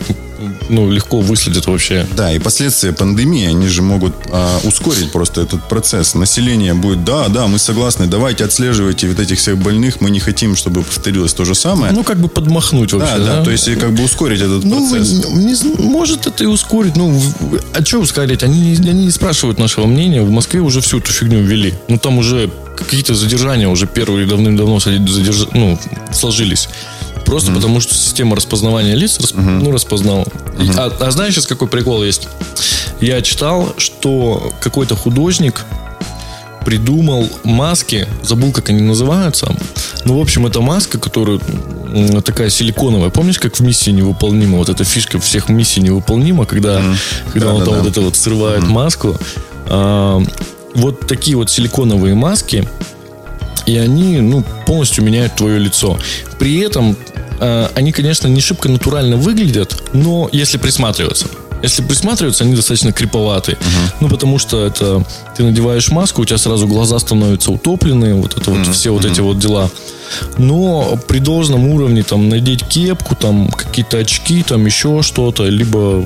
[0.70, 2.06] ну, легко выследят вообще.
[2.16, 6.13] Да, и последствия пандемии, они же могут а, ускорить просто этот процесс.
[6.16, 10.56] Население будет, да, да, мы согласны, давайте отслеживайте вот этих всех больных, мы не хотим,
[10.56, 11.92] чтобы повторилось то же самое.
[11.92, 13.26] Ну, как бы подмахнуть вообще, да?
[13.26, 15.26] Да, да, то есть как бы ускорить этот ну, процесс.
[15.30, 17.20] Не, может это и ускорить, ну,
[17.74, 18.44] а что ускорить?
[18.44, 21.74] Они, они не спрашивают нашего мнения, в Москве уже всю эту фигню ввели.
[21.88, 25.48] Ну, там уже какие-то задержания уже первые давным-давно задерж...
[25.54, 25.78] ну,
[26.12, 26.70] сложились.
[27.26, 27.56] Просто mm-hmm.
[27.56, 29.36] потому, что система распознавания лиц расп...
[29.36, 29.63] mm-hmm.
[29.63, 30.24] ну, распознала.
[30.24, 30.76] Mm-hmm.
[30.78, 32.30] А, а знаешь, сейчас какой прикол есть?
[33.02, 35.66] Я читал, что какой-то художник
[36.68, 39.56] придумал маски, забыл, как они называются.
[40.04, 41.40] Ну, в общем, это маска, которая
[42.26, 43.10] такая силиконовая.
[43.10, 44.58] Помнишь, как в миссии невыполнима?
[44.58, 46.96] Вот эта фишка всех миссий невыполнима, когда, mm.
[47.32, 47.80] когда да, он да, там да.
[47.82, 48.70] вот это вот срывает mm.
[48.70, 49.18] маску.
[49.68, 50.22] А,
[50.75, 52.67] вот такие вот силиконовые маски,
[53.65, 55.99] и они, ну, полностью меняют твое лицо.
[56.39, 56.95] При этом
[57.39, 61.27] э, они, конечно, не шибко натурально выглядят, но если присматриваться,
[61.63, 63.58] если присматриваться, они достаточно криповатые.
[63.58, 63.93] Uh-huh.
[64.01, 65.03] Ну, потому что это
[65.36, 68.65] ты надеваешь маску, у тебя сразу глаза становятся утопленные, вот это uh-huh.
[68.65, 69.12] вот все вот uh-huh.
[69.12, 69.69] эти вот дела.
[70.38, 76.06] Но при должном уровне там надеть кепку, там какие-то очки, там еще что-то, либо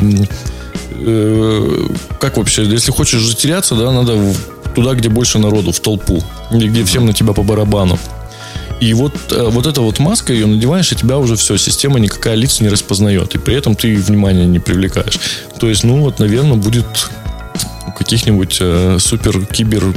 [0.92, 1.88] э,
[2.20, 4.18] как вообще, если хочешь затеряться, да, надо
[4.76, 8.00] туда, где больше народу, в толпу, где всем на тебя по барабану.
[8.80, 12.36] И вот, э, вот эта вот маска, ее надеваешь, и тебя уже все, система никакая
[12.36, 13.36] лиц не распознает.
[13.36, 15.20] И при этом ты внимания не привлекаешь.
[15.60, 16.86] То есть, ну вот, наверное, будет
[17.98, 19.94] каких-нибудь э, супер кибер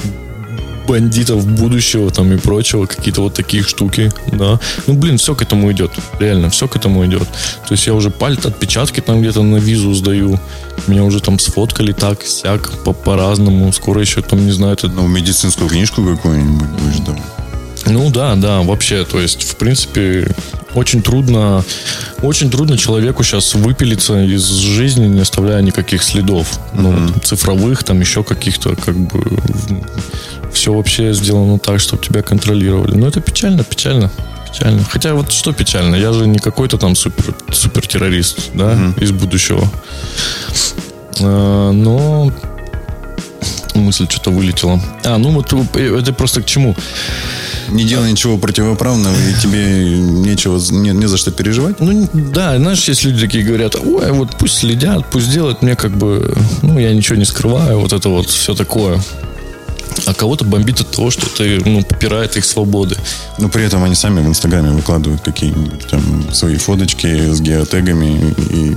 [0.86, 4.58] бандитов будущего там и прочего, какие-то вот такие штуки, да.
[4.86, 7.22] Ну, блин, все к этому идет, реально, все к этому идет.
[7.68, 10.38] То есть я уже пальцы, отпечатки там где-то на визу сдаю,
[10.86, 14.88] меня уже там сфоткали так, сяк, по- по-разному, скоро еще там, не знаю, это...
[14.88, 17.22] Ну, медицинскую книжку какую-нибудь будешь давать.
[17.86, 20.34] Ну да, да, вообще, то есть, в принципе,
[20.74, 21.64] очень трудно,
[22.22, 26.80] очень трудно человеку сейчас выпилиться из жизни, не оставляя никаких следов, mm-hmm.
[26.80, 29.22] ну, цифровых, там еще каких-то, как бы,
[30.52, 32.96] все вообще сделано так, чтобы тебя контролировали.
[32.96, 34.10] Но это печально, печально.
[34.50, 34.84] Печально.
[34.84, 39.02] Хотя вот что печально, я же не какой-то там супер, супер террорист, да, mm-hmm.
[39.02, 39.68] из будущего.
[41.20, 42.32] А, но
[43.74, 44.80] мысль что-то вылетела.
[45.04, 46.74] А, ну вот э, это просто к чему?
[47.70, 51.80] Не делай ничего противоправного, и тебе нечего, не, не за что переживать?
[51.80, 55.96] Ну, да, знаешь, есть люди такие говорят, ой, вот пусть следят, пусть делают, мне как
[55.96, 59.00] бы, ну, я ничего не скрываю, вот это вот все такое
[60.06, 62.96] а кого-то бомбит от того, что ты ну, попирает их свободы.
[63.38, 68.76] Но при этом они сами в Инстаграме выкладывают какие-нибудь там свои фоточки с геотегами и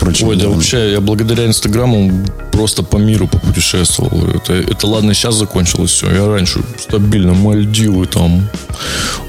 [0.00, 0.28] прочее.
[0.28, 4.28] Ой, да вообще, я благодаря Инстаграму просто по миру попутешествовал.
[4.28, 6.12] Это, это ладно, сейчас закончилось все.
[6.12, 8.48] Я раньше стабильно Мальдивы там,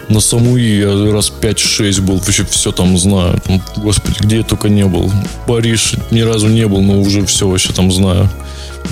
[0.10, 3.40] на Самуи я раз 5-6 был, вообще все там знаю.
[3.46, 5.12] Там, господи, где я только не был.
[5.48, 8.30] Париж ни разу не был, но уже все вообще там знаю.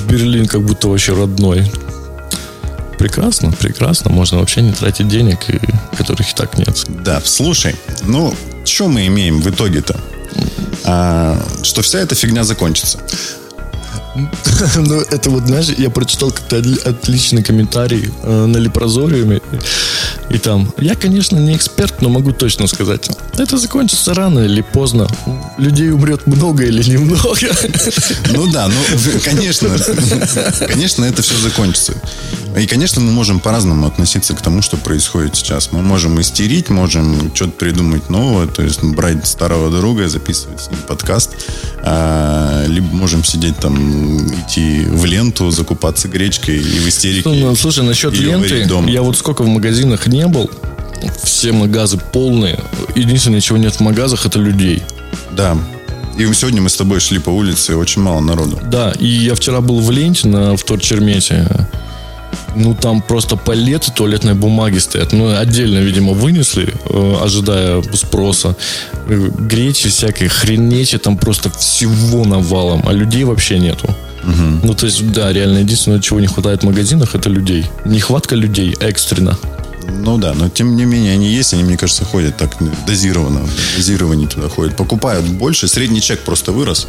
[0.07, 1.65] Берлин как будто вообще родной
[2.99, 4.11] прекрасно, прекрасно.
[4.11, 5.39] Можно вообще не тратить денег,
[5.97, 6.85] которых и так нет.
[6.87, 8.35] Да, слушай, ну,
[8.65, 9.99] что мы имеем в итоге-то?
[10.83, 12.99] А, что вся эта фигня закончится.
[14.75, 19.41] Ну, это вот, знаешь, я прочитал как-то отличный комментарий э, на Лепрозориуме.
[20.29, 25.07] И там, я, конечно, не эксперт, но могу точно сказать, это закончится рано или поздно.
[25.57, 27.29] Людей умрет много или немного.
[28.31, 29.69] Ну да, ну, конечно,
[30.67, 31.93] конечно, это все закончится.
[32.57, 35.71] И, конечно, мы можем по-разному относиться к тому, что происходит сейчас.
[35.71, 40.79] Мы можем истерить, можем что-то придумать новое, то есть брать старого друга, записывать с ним
[40.87, 41.31] подкаст,
[41.83, 47.29] а, либо можем сидеть там, идти в ленту, закупаться гречкой и в истерике.
[47.29, 50.49] Ну, слушай, насчет ленты, я вот сколько в магазинах не был,
[51.23, 52.59] все магазы полные.
[52.95, 54.83] Единственное, чего нет в магазах, это людей.
[55.31, 55.57] Да.
[56.17, 58.59] И сегодня мы с тобой шли по улице, очень мало народу.
[58.69, 61.47] Да, и я вчера был в ленте на вторчермете.
[62.55, 65.13] Ну, там просто палеты туалетной бумаги стоят.
[65.13, 68.55] Ну, отдельно, видимо, вынесли, э, ожидая спроса.
[69.07, 73.87] Э, гречи всякой, хренечи, там просто всего навалом, а людей вообще нету.
[74.23, 74.67] Угу.
[74.67, 77.65] Ну, то есть, да, реально, единственное, чего не хватает в магазинах, это людей.
[77.85, 79.37] Нехватка людей экстренно.
[79.91, 83.41] Ну да, но тем не менее они есть, они, мне кажется, ходят так дозированно.
[83.75, 84.75] Дозирование туда ходят.
[84.75, 86.87] Покупают больше, средний чек просто вырос,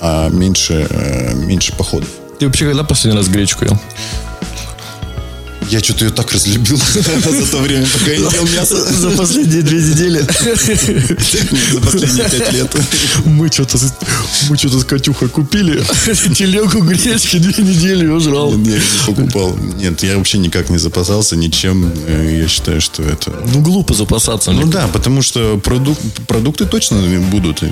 [0.00, 2.08] а меньше, э, меньше походов.
[2.38, 3.78] Ты вообще когда последний раз гречку ел?
[5.70, 8.76] Я что-то ее так разлюбил за то время, пока я не ел мясо.
[8.76, 10.20] За последние две недели.
[10.20, 12.76] За последние пять лет.
[13.24, 13.78] Мы что-то
[14.48, 15.82] мы что-то с Катюхой купили
[16.34, 18.54] телегу гречки, две недели ее жрал.
[18.54, 19.56] Нет, не покупал.
[19.56, 21.92] Нет, я вообще никак не запасался ничем.
[22.06, 23.32] Э, я считаю, что это...
[23.52, 24.52] Ну, глупо запасаться.
[24.52, 26.98] Ну да, потому что продукты точно
[27.30, 27.62] будут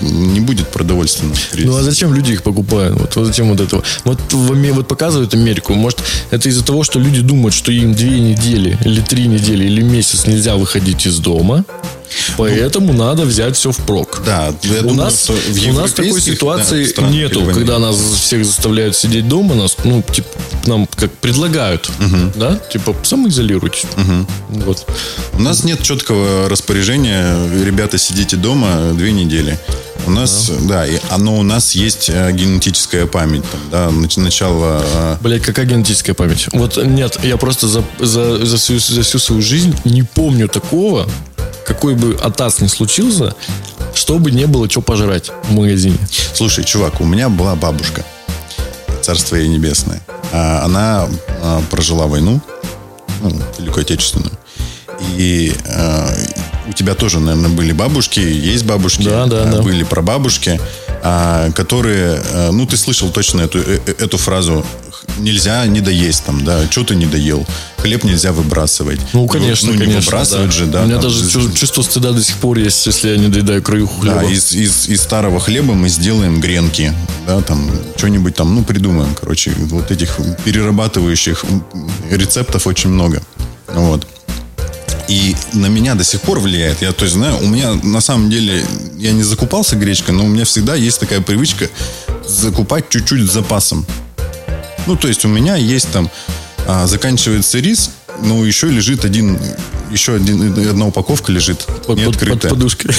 [0.00, 1.72] не будет продовольственного кризиса.
[1.72, 2.98] Ну а зачем люди их покупают?
[2.98, 3.82] Вот, вот зачем вот этого?
[4.04, 5.74] Вот, вот показывают Америку.
[5.74, 9.82] Может, это из-за того, что люди думают, что им две недели, или три недели, или
[9.82, 11.64] месяц нельзя выходить из дома.
[12.36, 14.22] Поэтому ну, надо взять все впрок.
[14.24, 18.96] Да, я у думаю, нас, у нас такой ситуации да, нету, когда нас всех заставляют
[18.96, 20.28] сидеть дома, нас, ну, типа,
[20.66, 21.90] нам как предлагают,
[22.34, 23.84] да, типа самоизолируйтесь.
[24.48, 24.86] Вот.
[25.34, 27.36] У нас нет четкого распоряжения.
[27.64, 29.58] Ребята, сидите дома две недели.
[30.06, 33.42] У нас, да, и оно у нас есть э, генетическая память.
[33.50, 34.82] Там, да, нач- начало...
[34.84, 36.46] э, Блять, какая генетическая память?
[36.52, 41.08] Вот нет, я просто за, за, за, всю, за всю свою жизнь не помню такого,
[41.64, 43.34] какой бы атас ни случился,
[43.94, 45.96] чтобы не было что пожрать в магазине.
[46.34, 48.04] Слушай, чувак, у меня была бабушка,
[49.00, 50.02] царство ей небесное.
[50.36, 51.08] А, Она
[51.42, 52.40] а, прожила войну,
[53.22, 54.32] ну, Великую Отечественную.
[55.16, 56.12] И а,
[56.68, 59.62] у тебя тоже, наверное, были бабушки, есть бабушки, Да, да, да.
[59.62, 60.83] были прабабушки, а,
[61.54, 66.24] которые, а, ну, ты слышал точно эту, э- э- эту фразу, «Х- нельзя не доесть
[66.24, 67.46] там, да, что ты не доел,
[67.78, 69.00] хлеб нельзя выбрасывать.
[69.12, 70.00] Ну, конечно, ну, не конечно.
[70.00, 70.52] выбрасывать да.
[70.52, 70.82] же, да.
[70.82, 73.62] У меня там, даже чу- чувство стыда до сих пор есть, если я не доедаю
[73.62, 74.20] краюху хлеба.
[74.20, 76.94] да, из, из, из старого хлеба мы сделаем гренки,
[77.26, 81.44] да, там, что-нибудь там, ну, придумаем, короче, вот этих перерабатывающих
[82.10, 83.22] рецептов очень много,
[83.68, 84.06] вот.
[85.08, 86.82] И на меня до сих пор влияет.
[86.82, 88.64] Я, то есть, знаю, у меня на самом деле,
[88.96, 91.68] я не закупался гречкой, но у меня всегда есть такая привычка
[92.26, 93.86] закупать чуть-чуть с запасом.
[94.86, 96.10] Ну, то есть у меня есть там,
[96.66, 97.90] а, заканчивается рис,
[98.22, 99.38] но еще лежит один,
[99.94, 102.50] еще один, одна упаковка лежит Под- не открытая.
[102.50, 102.90] под подушкой.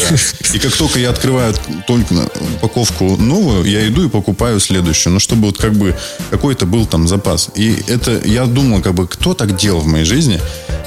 [0.53, 1.53] И как только я открываю
[1.88, 2.13] только
[2.55, 5.13] упаковку новую, я иду и покупаю следующую.
[5.13, 5.95] Ну, чтобы вот как бы
[6.31, 7.49] какой-то был там запас.
[7.55, 10.39] И это, я думал, как бы, кто так делал в моей жизни?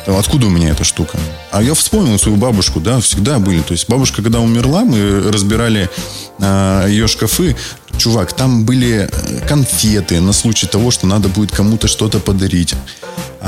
[0.06, 1.18] Откуда у меня эта штука?
[1.50, 3.60] А я вспомнил свою бабушку, да, всегда были.
[3.60, 5.90] То есть бабушка, когда умерла, мы разбирали
[6.40, 7.56] а, ее шкафы.
[7.98, 12.74] Чувак, там были э, конфеты на случай того, что надо будет кому-то что-то подарить.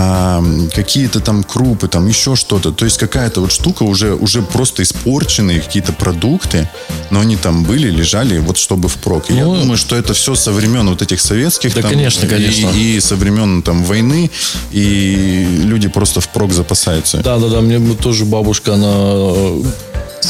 [0.02, 0.42] А,
[0.74, 2.72] какие-то там крупы, там еще что-то.
[2.72, 6.70] То есть какая-то вот штука уже, уже просто испорченные какие-то продукты,
[7.10, 9.30] но они там были, лежали, вот чтобы впрок.
[9.30, 11.74] И я Ну, думаю, что это все со времен вот этих советских.
[11.74, 12.70] Да, там, конечно, и- конечно.
[12.74, 14.30] И, со времен там войны,
[14.70, 17.18] и люди просто впрок запасаются.
[17.18, 18.92] Да, да, да, мне тоже бабушка, она...
[18.94, 19.62] э,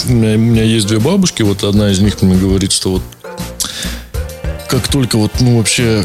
[0.08, 3.02] У меня, у меня есть две бабушки, вот одна из них мне говорит, что вот
[4.68, 6.04] как только вот, ну, вообще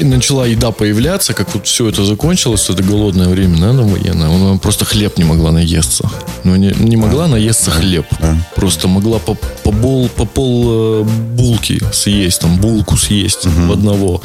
[0.00, 4.84] начала еда появляться, как вот все это закончилось, это голодное время, да, военное, она просто
[4.84, 6.10] хлеб не могла наесться.
[6.44, 8.06] Ну, не, не могла наесться хлеб.
[8.20, 8.36] да.
[8.54, 11.02] Просто могла по, по, бол, по пол э,
[11.34, 14.22] булки съесть, там, булку съесть в одного.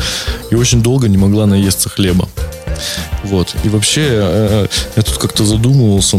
[0.51, 2.27] И очень долго не могла наесться хлеба.
[3.23, 3.55] Вот.
[3.63, 6.17] И вообще, э, я тут как-то задумывался,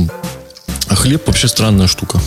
[0.89, 2.21] а хлеб вообще странная штука.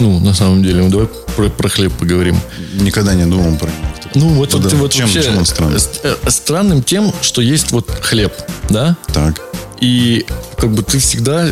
[0.00, 2.36] Ну, на самом деле, ну, давай про, про хлеб поговорим.
[2.80, 3.93] Никогда не думал про него.
[4.14, 4.76] Ну, вот, Ну вот, да.
[4.76, 5.80] вот Чем- вообще чем он странный?
[6.04, 8.32] э, странным тем, что есть вот хлеб,
[8.70, 9.40] да, Так.
[9.80, 10.24] и
[10.56, 11.48] как бы ты всегда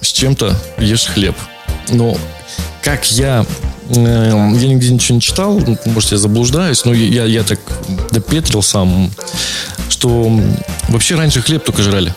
[0.00, 1.36] с чем-то ешь хлеб.
[1.90, 2.16] Но
[2.82, 3.46] как я...
[3.90, 7.60] э, Я нигде ничего не читал, ну, может, я заблуждаюсь, но я, я так
[8.10, 9.10] допетрил сам,
[9.88, 10.30] что
[10.88, 12.12] вообще раньше хлеб только жрали.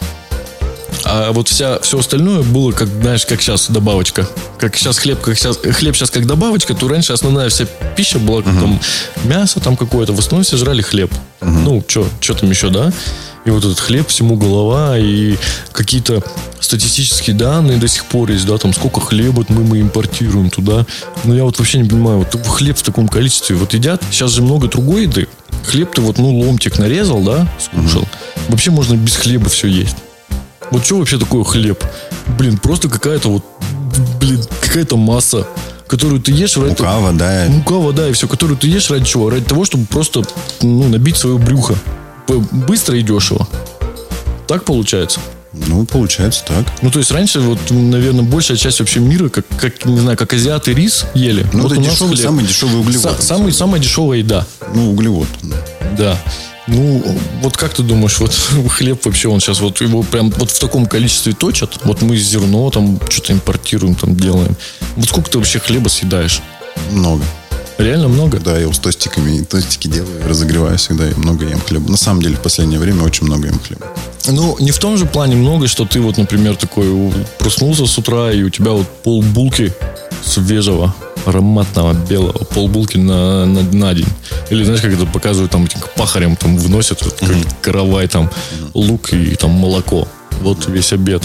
[1.10, 4.28] А вот вся, все остальное было, как, знаешь, как сейчас добавочка.
[4.60, 7.66] Как сейчас хлеб, как сейчас, хлеб сейчас как добавочка, то раньше основная вся
[7.96, 8.80] пища была как там
[9.24, 10.12] мясо там какое-то.
[10.12, 11.10] В основном все жрали хлеб.
[11.42, 12.92] Ну, что там еще, да?
[13.46, 15.38] И вот этот хлеб всему голова, и
[15.72, 16.22] какие-то
[16.60, 20.86] статистические данные до сих пор есть, да, там сколько хлеба мы, мы импортируем туда.
[21.24, 24.04] Но я вот вообще не понимаю, вот хлеб в таком количестве вот едят.
[24.12, 25.30] Сейчас же много другой еды.
[25.66, 28.06] Хлеб ты вот, ну, ломтик нарезал, да, скушал.
[28.50, 29.96] Вообще можно без хлеба все есть.
[30.72, 31.84] Вот что вообще такое хлеб?
[32.38, 33.44] Блин, просто какая-то вот,
[34.20, 35.48] блин, какая-то масса,
[35.88, 37.46] которую ты ешь ради Мука, вода.
[37.48, 39.30] Мука, вода и все, которую ты ешь ради чего?
[39.30, 40.24] Ради того, чтобы просто
[40.62, 41.76] ну, набить свое брюхо.
[42.52, 43.48] Быстро и дешево.
[44.48, 45.20] Так получается.
[45.54, 46.66] Ну, получается так.
[46.82, 50.34] Ну, то есть раньше, вот, наверное, большая часть вообще мира, как, как не знаю, как
[50.34, 51.46] азиаты рис ели.
[51.54, 52.26] Ну, вот это дешевый, хлеб.
[52.26, 53.06] самый дешевый углевод.
[53.18, 54.46] Са- самый, самая дешевая еда.
[54.76, 55.28] Ну, углевод.
[55.98, 56.20] Да.
[56.68, 57.02] Ну,
[57.42, 58.34] вот как ты думаешь, вот
[58.70, 61.80] хлеб вообще, он сейчас вот его прям вот в таком количестве точат?
[61.86, 64.56] Вот мы зерно там что-то импортируем, там делаем.
[64.96, 66.42] Вот сколько ты вообще хлеба съедаешь?
[66.92, 67.24] Много.
[67.78, 68.40] Реально много?
[68.40, 71.90] Да, я его с тостиками, тостики делаю, разогреваю всегда и много ем хлеба.
[71.90, 73.86] На самом деле, в последнее время очень много ем хлеба.
[74.28, 76.88] Ну, не в том же плане много, что ты вот, например, такой
[77.38, 79.74] проснулся с утра, и у тебя вот полбулки
[80.26, 80.94] свежего,
[81.28, 84.08] ароматного, белого, полбулки на, на, на день.
[84.50, 88.32] Или, знаешь, как это показывают, там, этим пахарям там выносят, вот, как каравай, там,
[88.74, 90.08] лук и там молоко.
[90.42, 91.24] Вот весь обед.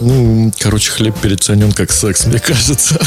[0.00, 3.00] Ну, короче, хлеб переоценен как секс, мне кажется.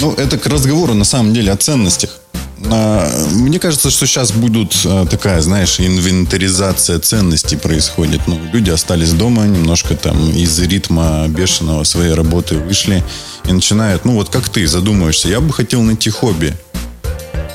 [0.00, 2.19] Ну, это к разговору, на самом деле, о ценностях.
[2.68, 8.20] А, Мне кажется, что сейчас будут а, такая, знаешь, инвентаризация ценностей происходит.
[8.26, 13.02] Ну, люди остались дома, немножко там из ритма бешеного своей работы вышли
[13.44, 16.54] и начинают, ну, вот как ты задумываешься, я бы хотел найти хобби.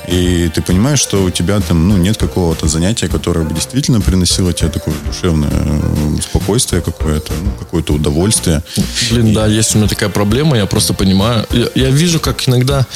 [0.08, 4.52] И ты понимаешь, что у тебя там ну, нет какого-то занятия, которое бы действительно приносило
[4.52, 8.62] тебе такое душевное э, спокойствие какое-то, ну, какое-то удовольствие.
[9.10, 9.34] Блин, и...
[9.34, 11.44] да, есть у меня такая проблема, я просто понимаю.
[11.50, 12.86] Я, я вижу, как иногда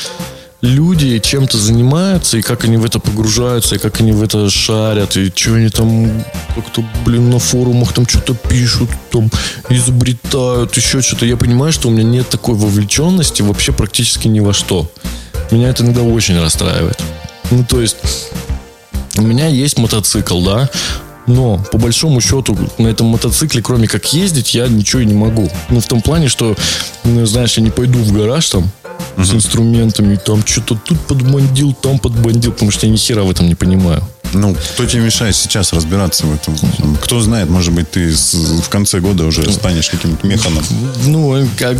[0.62, 5.16] люди чем-то занимаются, и как они в это погружаются, и как они в это шарят,
[5.16, 9.30] и что они там как-то, блин, на форумах там что-то пишут, там
[9.68, 11.26] изобретают, еще что-то.
[11.26, 14.90] Я понимаю, что у меня нет такой вовлеченности вообще практически ни во что.
[15.50, 17.00] Меня это иногда очень расстраивает.
[17.50, 17.96] Ну, то есть,
[19.16, 20.70] у меня есть мотоцикл, да,
[21.26, 25.48] но, по большому счету, на этом мотоцикле, кроме как ездить, я ничего и не могу.
[25.68, 26.56] Ну, в том плане, что,
[27.04, 28.70] ну, знаешь, я не пойду в гараж там.
[29.24, 33.46] С инструментами, там что-то тут подбандил, там подбандил, потому что я ни хера в этом
[33.46, 34.02] не понимаю.
[34.32, 36.56] Ну, кто тебе мешает сейчас разбираться в этом?
[37.02, 40.64] Кто знает, может быть, ты в конце года уже станешь каким-то механом.
[41.06, 41.76] Ну, как,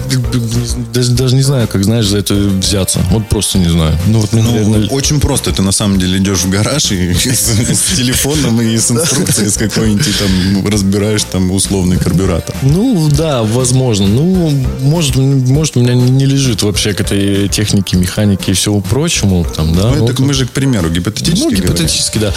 [0.93, 3.01] даже, даже не знаю, как, знаешь, за это взяться.
[3.11, 3.97] Вот просто не знаю.
[4.07, 4.89] Ну, вот, ну, наверное...
[4.89, 5.53] Очень просто.
[5.53, 10.19] Ты на самом деле идешь в гараж и с телефоном и с инструкцией с какой-нибудь
[10.19, 12.55] там разбираешь там условный карбюратор.
[12.63, 14.07] Ну, да, возможно.
[14.07, 19.47] Ну, может, может у меня не лежит вообще к этой технике, механике и всего прочему.
[19.57, 19.95] Там, да?
[19.95, 22.35] Ну, это мы же, к примеру, гипотетически Ну, гипотетически, да.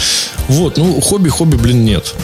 [0.48, 2.14] Вот, ну, хобби-хобби, блин, нет.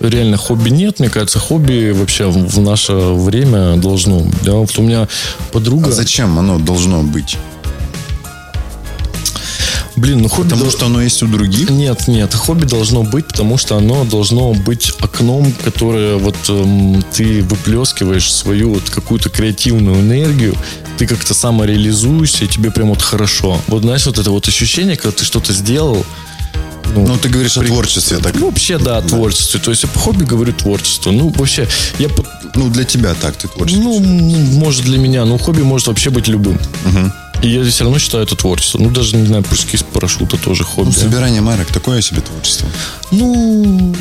[0.00, 4.22] Реально хобби нет, мне кажется, хобби вообще в наше время должно.
[4.42, 5.06] Да, вот у меня
[5.52, 5.90] подруга...
[5.90, 7.36] А зачем оно должно быть?
[9.96, 10.44] Блин, ну хобби...
[10.44, 10.70] Потому дол...
[10.72, 11.68] что оно есть у других?
[11.68, 17.42] Нет, нет, хобби должно быть, потому что оно должно быть окном, которое вот эм, ты
[17.42, 20.54] выплескиваешь свою вот какую-то креативную энергию,
[20.96, 23.60] ты как-то самореализуешься, и тебе прям вот хорошо.
[23.66, 26.06] Вот знаешь, вот это вот ощущение, когда ты что-то сделал,
[26.94, 27.66] ну, ну, ты говоришь при...
[27.66, 28.34] о творчестве, так?
[28.34, 29.60] Ну, вообще, да, о творчестве.
[29.60, 31.10] То есть, я по хобби говорю творчество.
[31.10, 31.68] Ну, вообще,
[31.98, 32.08] я...
[32.54, 33.82] Ну, для тебя так, ты творчество.
[33.82, 35.24] Ну, может, для меня.
[35.24, 36.58] Ну, хобби может вообще быть любым.
[36.84, 37.12] Угу.
[37.42, 38.78] И я все равно считаю это творчество.
[38.78, 40.88] Ну, даже, не знаю, прыжки с парашюта тоже хобби.
[40.88, 42.68] Ну, собирание марок такое себе творчество.
[43.10, 43.94] Ну...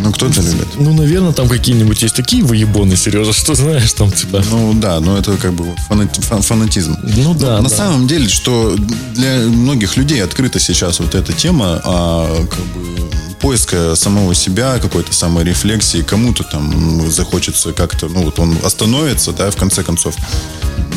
[0.00, 0.68] Ну, кто-то любит.
[0.76, 4.42] Ну, наверное, там какие-нибудь есть такие выебоны, Сережа, что знаешь там тебя.
[4.50, 6.96] Ну, да, но это как бы фанати- фанатизм.
[7.02, 7.60] Ну, да.
[7.60, 7.76] На да.
[7.76, 8.76] самом деле, что
[9.14, 13.08] для многих людей открыта сейчас вот эта тема, а как бы
[13.48, 19.56] поиска самого себя, какой-то саморефлексии, кому-то там захочется как-то, ну вот он остановится, да, в
[19.56, 20.14] конце концов.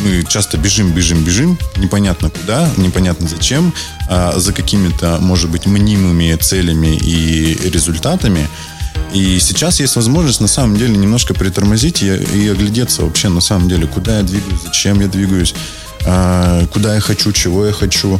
[0.03, 3.73] Мы часто бежим, бежим, бежим, непонятно куда, непонятно зачем,
[4.09, 8.49] а за какими-то, может быть, мнимыми целями и результатами.
[9.13, 13.69] И сейчас есть возможность на самом деле немножко притормозить и, и оглядеться вообще на самом
[13.69, 15.53] деле, куда я двигаюсь, зачем я двигаюсь,
[16.05, 18.19] а, куда я хочу, чего я хочу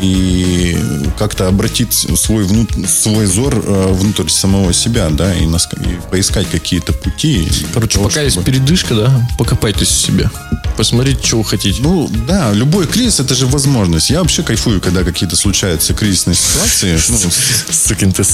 [0.00, 0.78] и
[1.18, 6.48] как-то обратить свой, внут, свой взор э, внутрь самого себя, да, и, нас, и поискать
[6.50, 7.48] какие-то пути.
[7.74, 8.24] Короче, того, пока чтобы...
[8.24, 10.30] есть передышка, да, покопайтесь в себе.
[10.76, 11.82] Посмотрите, что вы хотите.
[11.82, 14.08] Ну, да, любой кризис это же возможность.
[14.08, 16.98] Я вообще кайфую, когда какие-то случаются кризисные ситуации.
[17.08, 17.18] Ну,
[17.70, 18.24] Сукин ты.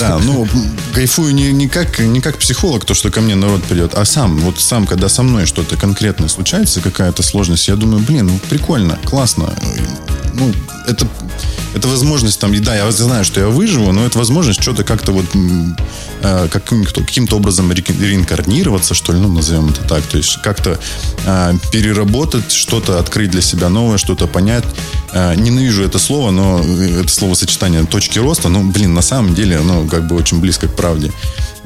[0.00, 0.48] Да, ну,
[0.92, 4.38] кайфую не, не, как, не как психолог, то, что ко мне народ придет, а сам,
[4.38, 8.98] вот сам, когда со мной что-то конкретное случается, какая-то сложность, я думаю, блин, ну, прикольно,
[9.04, 9.54] классно.
[10.34, 10.52] Ну,
[10.86, 11.06] это
[11.74, 15.24] это возможность там, да, я знаю, что я выживу, но это возможность что-то как-то вот
[16.22, 20.02] э, каким-то, каким-то образом реинкарнироваться, что ли, ну, назовем это так.
[20.04, 20.78] То есть как-то
[21.26, 24.64] э, переработать, что-то открыть для себя новое, что-то понять.
[25.12, 29.58] Э, ненавижу это слово, но э, это словосочетание точки роста, ну, блин, на самом деле
[29.58, 31.12] оно как бы очень близко к правде.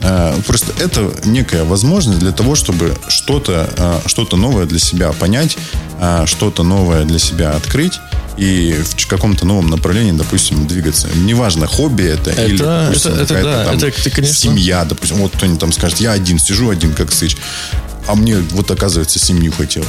[0.01, 5.57] Э, просто это некая возможность для того, чтобы что-то э, что новое для себя понять,
[6.01, 8.01] э, что-то новое для себя открыть
[8.37, 11.09] и в каком-то новом направлении, допустим, двигаться.
[11.15, 14.37] Неважно, хобби это, это или, допустим, это, это, да, там это, ты, конечно...
[14.37, 15.17] семья, допустим.
[15.17, 17.37] Вот кто-нибудь там скажет, я один сижу, один как сыч.
[18.07, 19.89] А мне вот, оказывается, семью хотелось.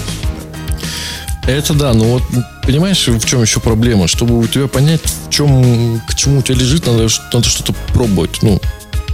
[1.48, 2.24] Это да, но вот
[2.64, 4.08] понимаешь, в чем еще проблема?
[4.08, 8.42] Чтобы у тебя понять, в чем, к чему у тебя лежит, надо, надо что-то пробовать.
[8.42, 8.60] Ну,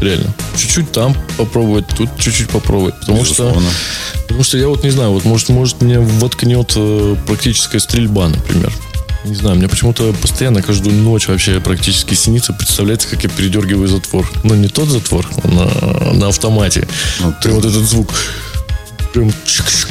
[0.02, 0.34] реально.
[0.58, 3.00] Чуть-чуть там попробовать, тут чуть-чуть попробовать.
[3.00, 3.70] Потому Безусловно.
[3.70, 8.28] что, потому что я вот не знаю, вот может, может мне воткнет э, практическая стрельба,
[8.28, 8.72] например.
[9.26, 12.54] Не знаю, мне почему-то постоянно каждую ночь вообще практически снится.
[12.54, 14.30] Представляется, как я передергиваю затвор.
[14.44, 16.88] Но ну, не тот затвор, на, на автомате.
[17.22, 17.50] Ну, ты...
[17.50, 18.14] вот этот звук.
[19.14, 19.90] Прям чик-чик.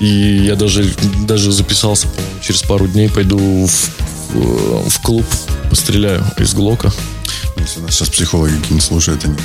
[0.00, 0.88] И я даже,
[1.26, 3.90] даже записался, по-моему, через пару дней пойду в,
[4.34, 5.26] в, в клуб,
[5.70, 6.92] постреляю из Глока.
[7.64, 9.36] Если нас сейчас психологи не слушают, они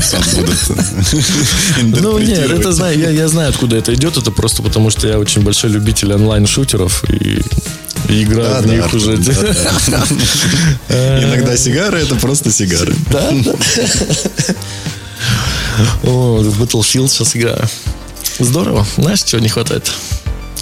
[0.00, 0.58] сам будут
[2.00, 4.16] Ну, нет, это знаю, я, я знаю, откуда это идет.
[4.16, 7.04] Это просто потому, что я очень большой любитель онлайн-шутеров.
[7.10, 7.42] И
[8.08, 9.16] и играю да, в них да, уже.
[9.18, 9.34] Да,
[9.88, 10.04] да.
[11.22, 12.94] Иногда сигары это просто сигары.
[13.10, 13.52] Да, да.
[16.04, 17.68] О, в Battlefield сейчас играю.
[18.38, 18.86] Здорово.
[18.96, 19.92] Знаешь, чего не хватает?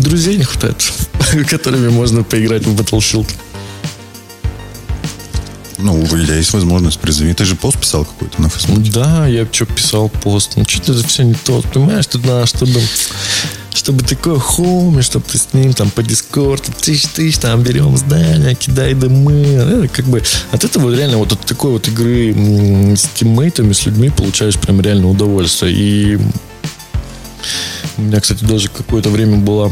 [0.01, 0.93] Друзей не хватает,
[1.49, 3.28] которыми можно поиграть в Battlefield.
[5.83, 7.35] Ну, у тебя есть возможность, призови.
[7.35, 8.91] Ты же пост писал какой-то на Фейсбуке.
[8.93, 10.53] Да, я что писал пост.
[10.57, 11.62] Ну, что-то это все не то.
[11.72, 12.81] Понимаешь, тут надо, чтобы,
[13.72, 18.55] чтобы такой хоми, чтобы ты с ним там по дискорду, тысяч тысяч, там берем здание,
[18.55, 19.43] кидай дымы.
[19.43, 20.22] Это как бы
[20.53, 22.35] от этого реально вот от такой вот игры
[22.97, 25.72] с тиммейтами, с людьми получаешь прям реально удовольствие.
[25.72, 26.18] И
[27.97, 29.70] у меня, кстати, даже какое-то время была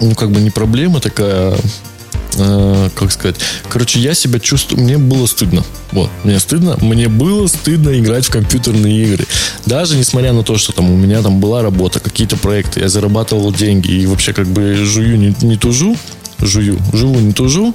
[0.00, 1.56] ну, как бы не проблема такая,
[2.36, 3.36] э, как сказать.
[3.68, 5.64] Короче, я себя чувствую, мне было стыдно.
[5.92, 9.26] Вот, мне стыдно, мне было стыдно играть в компьютерные игры.
[9.66, 13.52] Даже несмотря на то, что там у меня там была работа, какие-то проекты, я зарабатывал
[13.52, 15.96] деньги и вообще как бы жую не, не тужу,
[16.38, 17.74] жую, живу не тужу.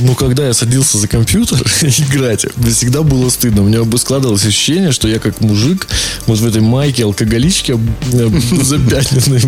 [0.00, 3.62] Но когда я садился за компьютер играть, мне всегда было стыдно.
[3.62, 5.86] У меня бы складывалось ощущение, что я как мужик
[6.26, 7.78] вот в этой майке алкоголичке
[8.12, 9.42] запятненной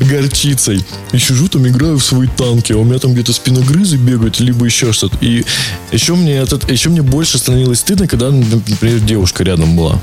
[0.00, 0.84] горчицей.
[1.12, 4.64] И сижу там, играю в свои танки, а у меня там где-то спиногрызы бегают, либо
[4.64, 5.16] еще что-то.
[5.20, 5.44] И
[5.92, 10.00] еще мне, этот, еще мне больше становилось стыдно, когда, например, девушка рядом была.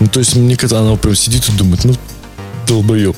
[0.00, 1.94] Ну, то есть мне когда она прям сидит и думает, ну,
[2.66, 3.16] долбоеб.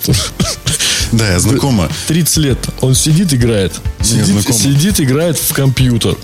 [1.12, 1.88] Да, я знакома.
[2.09, 2.59] 30 лет.
[2.80, 3.74] Он сидит, играет.
[4.02, 6.16] Сидит, сидит, играет в компьютер.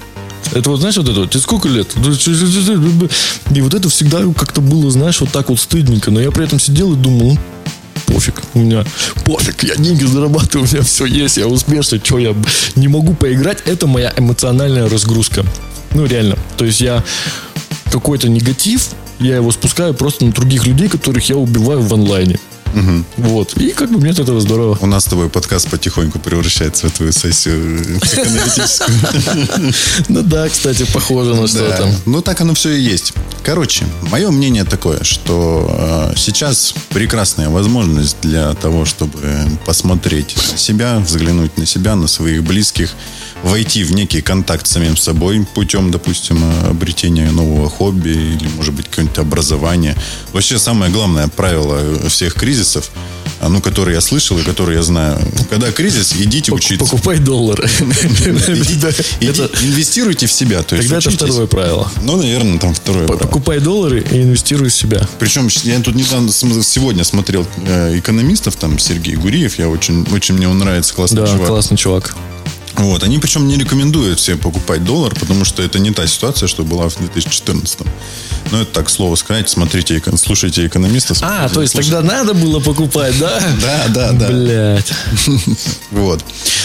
[0.52, 1.94] Это вот, знаешь, вот это вот, тебе сколько лет?
[3.54, 6.10] И вот это всегда как-то было, знаешь, вот так вот стыдненько.
[6.10, 7.38] Но я при этом сидел и думал, ну,
[8.06, 8.84] пофиг, у меня
[9.24, 12.34] пофиг, я деньги зарабатываю, у меня все есть, я успешный, что я
[12.74, 15.44] не могу поиграть, это моя эмоциональная разгрузка.
[15.92, 16.36] Ну, реально.
[16.56, 17.02] То есть я
[17.90, 18.88] какой-то негатив,
[19.20, 22.38] я его спускаю просто на других людей, которых я убиваю в онлайне.
[23.16, 23.56] Вот.
[23.56, 24.78] И как бы мне от этого здорово.
[24.80, 28.98] У нас с тобой подкаст потихоньку превращается в твою сессию психоаналитическую.
[30.08, 31.76] Ну да, кстати, похоже на что Да.
[31.76, 31.90] там.
[32.06, 33.12] Ну, так оно все и есть.
[33.42, 39.18] Короче, мое мнение такое, что э, сейчас прекрасная возможность для того, чтобы
[39.66, 42.92] посмотреть на себя, взглянуть на себя, на своих близких,
[43.42, 48.86] войти в некий контакт с самим собой путем, допустим, обретения нового хобби или, может быть,
[48.88, 49.96] какое-нибудь образование.
[50.32, 52.61] Вообще, самое главное правило всех кризисов,
[53.40, 55.18] а, ну, которые я слышал и которые я знаю.
[55.50, 56.84] Когда кризис, идите учиться.
[56.84, 57.64] Покупай доллары.
[59.20, 60.62] Инвестируйте в себя.
[60.62, 61.90] Тогда это второе правило.
[62.02, 63.06] Ну, наверное, там второе.
[63.06, 63.26] правило.
[63.26, 65.08] Покупай доллары и инвестируй в себя.
[65.18, 70.48] Причем я тут недавно сегодня смотрел э, экономистов, там Сергей Гуриев, я очень, очень мне
[70.48, 71.48] он нравится, классный Да, чувак.
[71.48, 72.16] классный чувак.
[72.76, 76.64] Вот, они причем не рекомендуют всем покупать доллар, потому что это не та ситуация, что
[76.64, 77.80] была в 2014.
[78.50, 81.18] Но это так, слово сказать, смотрите, слушайте экономистов.
[81.22, 81.96] А, то есть Слушайте.
[81.96, 83.40] тогда надо было покупать, да?
[83.60, 84.28] Да, да, да.
[84.28, 84.92] Блять.
[85.90, 86.24] Вот.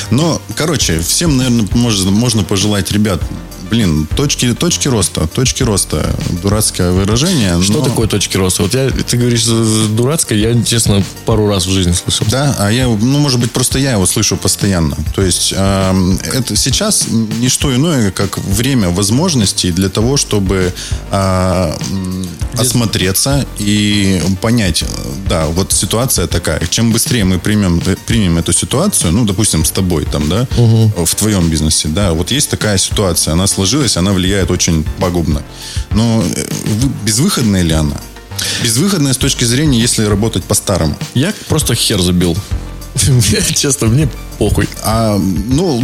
[0.10, 3.22] Но, короче, всем, наверное, можно пожелать, ребят,
[3.70, 7.62] блин, точки, точки роста, точки роста, дурацкое выражение.
[7.62, 8.64] Что но- такое точки роста?
[8.64, 12.26] Вот я, ты говоришь э, дурацкое, я, честно, пару раз в жизни слышал.
[12.30, 14.98] Да, а я, ну, может быть, просто я его слышу постоянно.
[15.16, 20.74] То есть эм, это сейчас не что иное, как время возможностей для того, чтобы
[21.12, 24.86] м, осмотреться и понять, э,
[25.28, 26.62] да, вот ситуация такая.
[26.70, 31.16] Чем быстрее мы примем, э, примем эту ситуацию, ну, допустим, с тобой там, да, в
[31.16, 35.42] твоем бизнесе, да, вот есть такая ситуация, она сложилась, она влияет очень пагубно.
[35.92, 37.98] Но э, вы- безвыходная ли она?
[38.64, 40.96] Безвыходная с точки зрения, если работать по-старому.
[41.16, 42.38] Я просто хер забил.
[43.56, 44.70] Честно, мне похуй.
[44.84, 45.84] А, ну,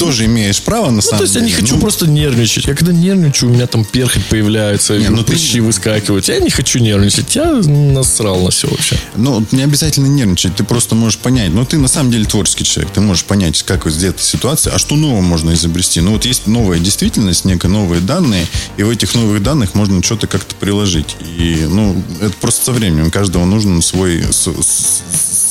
[0.00, 1.52] тоже имеешь право, на Ну, самом то есть я деле.
[1.52, 2.64] не хочу Ну, просто нервничать.
[2.66, 6.26] Я когда нервничаю, у меня там перхоть появляется, Не, ну ты- прыщи выскакивают.
[6.28, 7.36] Я не хочу нервничать.
[7.36, 8.96] Я насрал на все вообще.
[9.16, 11.52] Ну, не обязательно нервничать, ты просто можешь понять.
[11.52, 14.78] Ну, ты на самом деле творческий человек, ты можешь понять, как вот где-то ситуация, а
[14.78, 16.00] что нового можно изобрести.
[16.00, 18.46] Ну, вот есть новая действительность, некие новые данные,
[18.78, 21.16] и в этих новых данных можно что-то как-то приложить.
[21.38, 23.10] И, ну, это просто со временем.
[23.10, 25.02] Каждого нужен свой, с- с-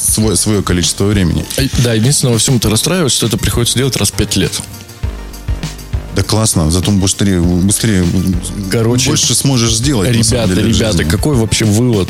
[0.10, 1.45] свой, свое количество времени.
[1.57, 4.51] А, Да, единственное, во всем это расстраивает, что это приходится делать раз в пять лет.
[6.16, 8.05] Да классно, зато быстрее, быстрее
[8.70, 10.10] Короче, больше сможешь сделать.
[10.10, 11.10] Ребята, деле, ребята, жизни.
[11.10, 12.10] какой вообще вывод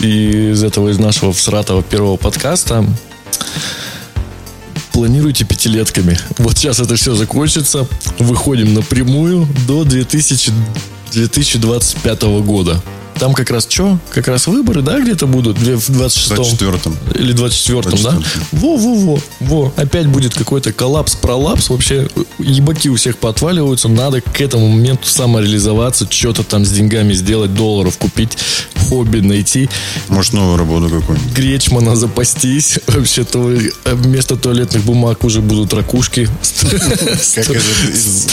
[0.00, 2.84] из этого, из нашего всратого первого подкаста?
[4.92, 6.18] Планируйте пятилетками.
[6.38, 7.88] Вот сейчас это все закончится.
[8.18, 10.52] Выходим напрямую до 2000,
[11.12, 12.82] 2025 года.
[13.22, 14.00] Там как раз что?
[14.10, 15.56] Как раз выборы, да, где-то будут?
[15.56, 16.96] В 26 В 24-м.
[17.14, 18.10] или 24-м, да?
[18.10, 18.24] 24-м.
[18.50, 19.20] Во-во-во.
[19.38, 19.72] Во.
[19.76, 21.70] Опять будет какой-то коллапс, пролапс.
[21.70, 22.08] Вообще
[22.40, 23.86] ебаки у всех поотваливаются.
[23.86, 28.36] Надо к этому моменту самореализоваться, что-то там с деньгами сделать, долларов купить,
[28.92, 29.70] хобби найти,
[30.08, 31.32] Может, новую работу какую-нибудь.
[31.32, 32.78] Гречмана запастись.
[32.86, 33.50] Вообще, то
[33.86, 36.28] вместо туалетных бумаг уже будут ракушки.
[37.34, 38.26] Как это из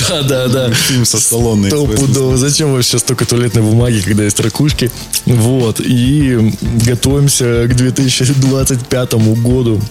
[0.08, 0.72] Да, да, да.
[0.72, 1.18] фильм со.
[1.18, 2.38] Стопудово.
[2.38, 4.90] Зачем вообще столько туалетной бумаги, когда есть ракушки?
[5.26, 5.80] Вот.
[5.80, 6.52] И
[6.86, 9.82] готовимся к 2025 году.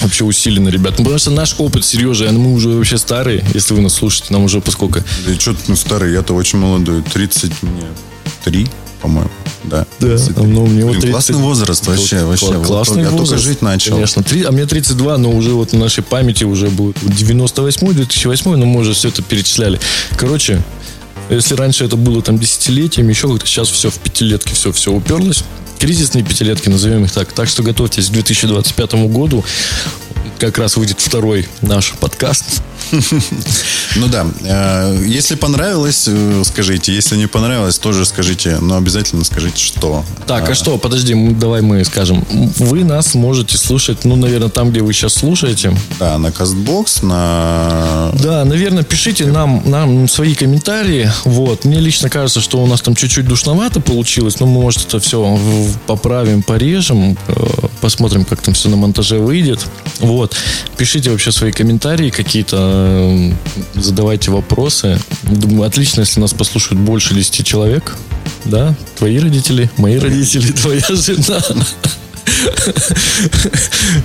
[0.00, 0.94] вообще усиленно, ребят.
[0.98, 4.42] Ну, потому что наш опыт, Сережа, мы уже вообще старые, если вы нас слушаете, нам
[4.42, 4.98] уже поскольку...
[5.24, 7.84] Да и что ты ну, старый, я-то очень молодой, 30 мне
[8.44, 8.68] 3,
[9.02, 9.30] по-моему.
[9.64, 10.16] Да, да.
[10.16, 10.44] 33.
[10.46, 11.02] Ну, мне вот 30...
[11.02, 11.10] 30...
[11.12, 12.46] Классный возраст вообще, Кла- вообще.
[12.46, 13.30] Вот Классный я возраст.
[13.30, 13.92] только жить начал.
[13.92, 14.22] Конечно.
[14.22, 18.66] Три- а мне 32, но уже вот в нашей памяти уже будет 98 2008 но
[18.66, 19.78] мы уже все это перечисляли.
[20.16, 20.62] Короче,
[21.30, 25.44] если раньше это было там десятилетиями, еще как-то сейчас все в пятилетке, все, все уперлось.
[25.78, 27.32] Кризисные пятилетки, назовем их так.
[27.32, 29.44] Так что готовьтесь к 2025 году.
[30.38, 32.62] Как раз выйдет второй наш подкаст.
[33.96, 36.94] Ну да, э, если понравилось, э, скажите.
[36.94, 38.58] Если не понравилось, тоже скажите.
[38.60, 40.04] Но обязательно скажите, что.
[40.26, 42.24] Так, а что, подожди, давай мы скажем.
[42.58, 45.76] Вы нас можете слушать, ну, наверное, там, где вы сейчас слушаете.
[45.98, 48.12] Да, на Castbox, на...
[48.22, 51.10] Да, наверное, пишите нам, нам свои комментарии.
[51.24, 51.64] Вот.
[51.64, 55.38] Мне лично кажется, что у нас там чуть-чуть душновато получилось, но мы, может, это все
[55.86, 57.34] поправим, порежем, э,
[57.80, 59.66] посмотрим, как там все на монтаже выйдет.
[59.98, 60.34] Вот.
[60.76, 62.56] Пишите вообще свои комментарии какие-то,
[63.74, 64.98] задавайте вопросы.
[65.22, 67.96] Думаю, отлично, если нас послушают больше 10 человек.
[68.44, 71.40] Да, твои родители, мои родители, твоя жена.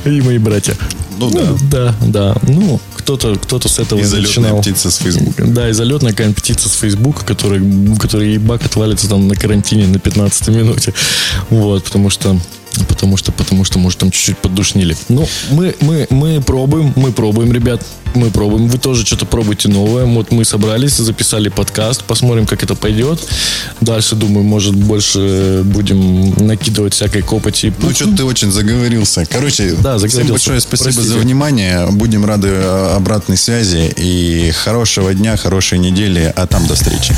[0.06, 0.76] И мои братья.
[1.18, 1.56] Ну да.
[1.72, 2.36] Да, да.
[2.44, 4.62] Ну, кто-то, кто-то с этого И залетная начинал.
[4.62, 5.46] птица с Фейсбука.
[5.46, 7.62] Да, и залетная какая-нибудь птица с Фейсбука, который,
[7.98, 10.94] который ебак отвалится там на карантине на 15 минуте.
[11.50, 12.40] Вот, потому что
[12.86, 14.96] Потому что, потому что, может, там чуть-чуть поддушнили.
[15.10, 17.82] Ну, мы, мы, мы пробуем, мы пробуем, ребят.
[18.16, 18.68] Мы пробуем.
[18.68, 20.06] Вы тоже что-то пробуйте новое.
[20.06, 22.04] Вот мы собрались, записали подкаст.
[22.04, 23.20] Посмотрим, как это пойдет.
[23.82, 27.74] Дальше, думаю, может, больше будем накидывать всякой копоти.
[27.80, 29.26] Ну, что ты очень заговорился.
[29.30, 30.32] Короче, Да, всем заговорился.
[30.32, 31.10] большое спасибо Простите.
[31.10, 31.88] за внимание.
[31.92, 33.94] Будем рады э, обратной связи.
[33.98, 36.34] И хорошего дня, хорошей недели.
[36.36, 37.14] А там до встречи.